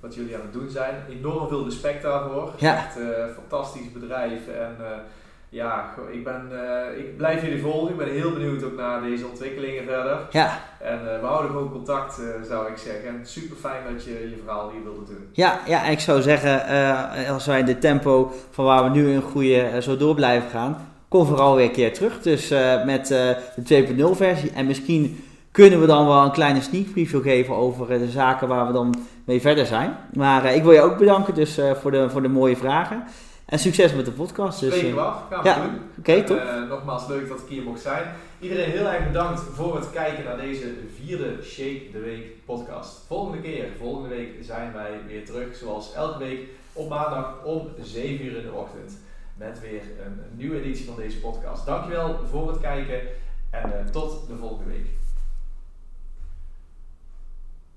[0.00, 0.94] wat jullie aan het doen zijn.
[1.08, 2.52] Enorm veel respect daarvoor.
[2.56, 2.76] Ja.
[2.76, 2.98] Echt
[3.34, 4.76] fantastisch bedrijf en
[5.48, 6.50] ja, ik, ben,
[6.98, 7.90] ik blijf jullie volgen.
[7.90, 10.18] Ik ben heel benieuwd ook naar deze ontwikkelingen verder.
[10.30, 13.08] ja, En we houden gewoon contact, zou ik zeggen.
[13.08, 15.28] En super fijn dat je je verhaal hier wilde doen.
[15.32, 16.66] ja, ja, ik zou zeggen,
[17.28, 21.26] als wij de tempo van waar we nu in groeien zo door blijven gaan, kom
[21.26, 22.22] vooral weer een keer terug.
[22.22, 26.60] Dus eh, met eh, de 2.0 versie en misschien kunnen we dan wel een kleine
[26.60, 28.94] sneak preview geven over eh, de zaken waar we dan
[29.24, 29.96] mee verder zijn.
[30.12, 33.04] Maar ik wil je ook bedanken dus voor, de, voor de mooie vragen.
[33.44, 34.60] En succes met de podcast.
[34.60, 36.36] Dus, Spreken we af, gaan we ja, doen.
[36.38, 38.04] Oké, nogmaals leuk dat ik hier mocht zijn.
[38.40, 43.04] Iedereen heel erg bedankt voor het kijken naar deze vierde Shake the Week podcast.
[43.06, 46.40] Volgende keer, volgende week zijn wij weer terug zoals elke week
[46.72, 48.98] op maandag om 7 uur in de ochtend.
[49.34, 51.66] Met weer een, nieuwe editie van deze podcast.
[51.66, 53.00] Dankjewel voor het kijken
[53.50, 54.86] en eh, tot de volgende week.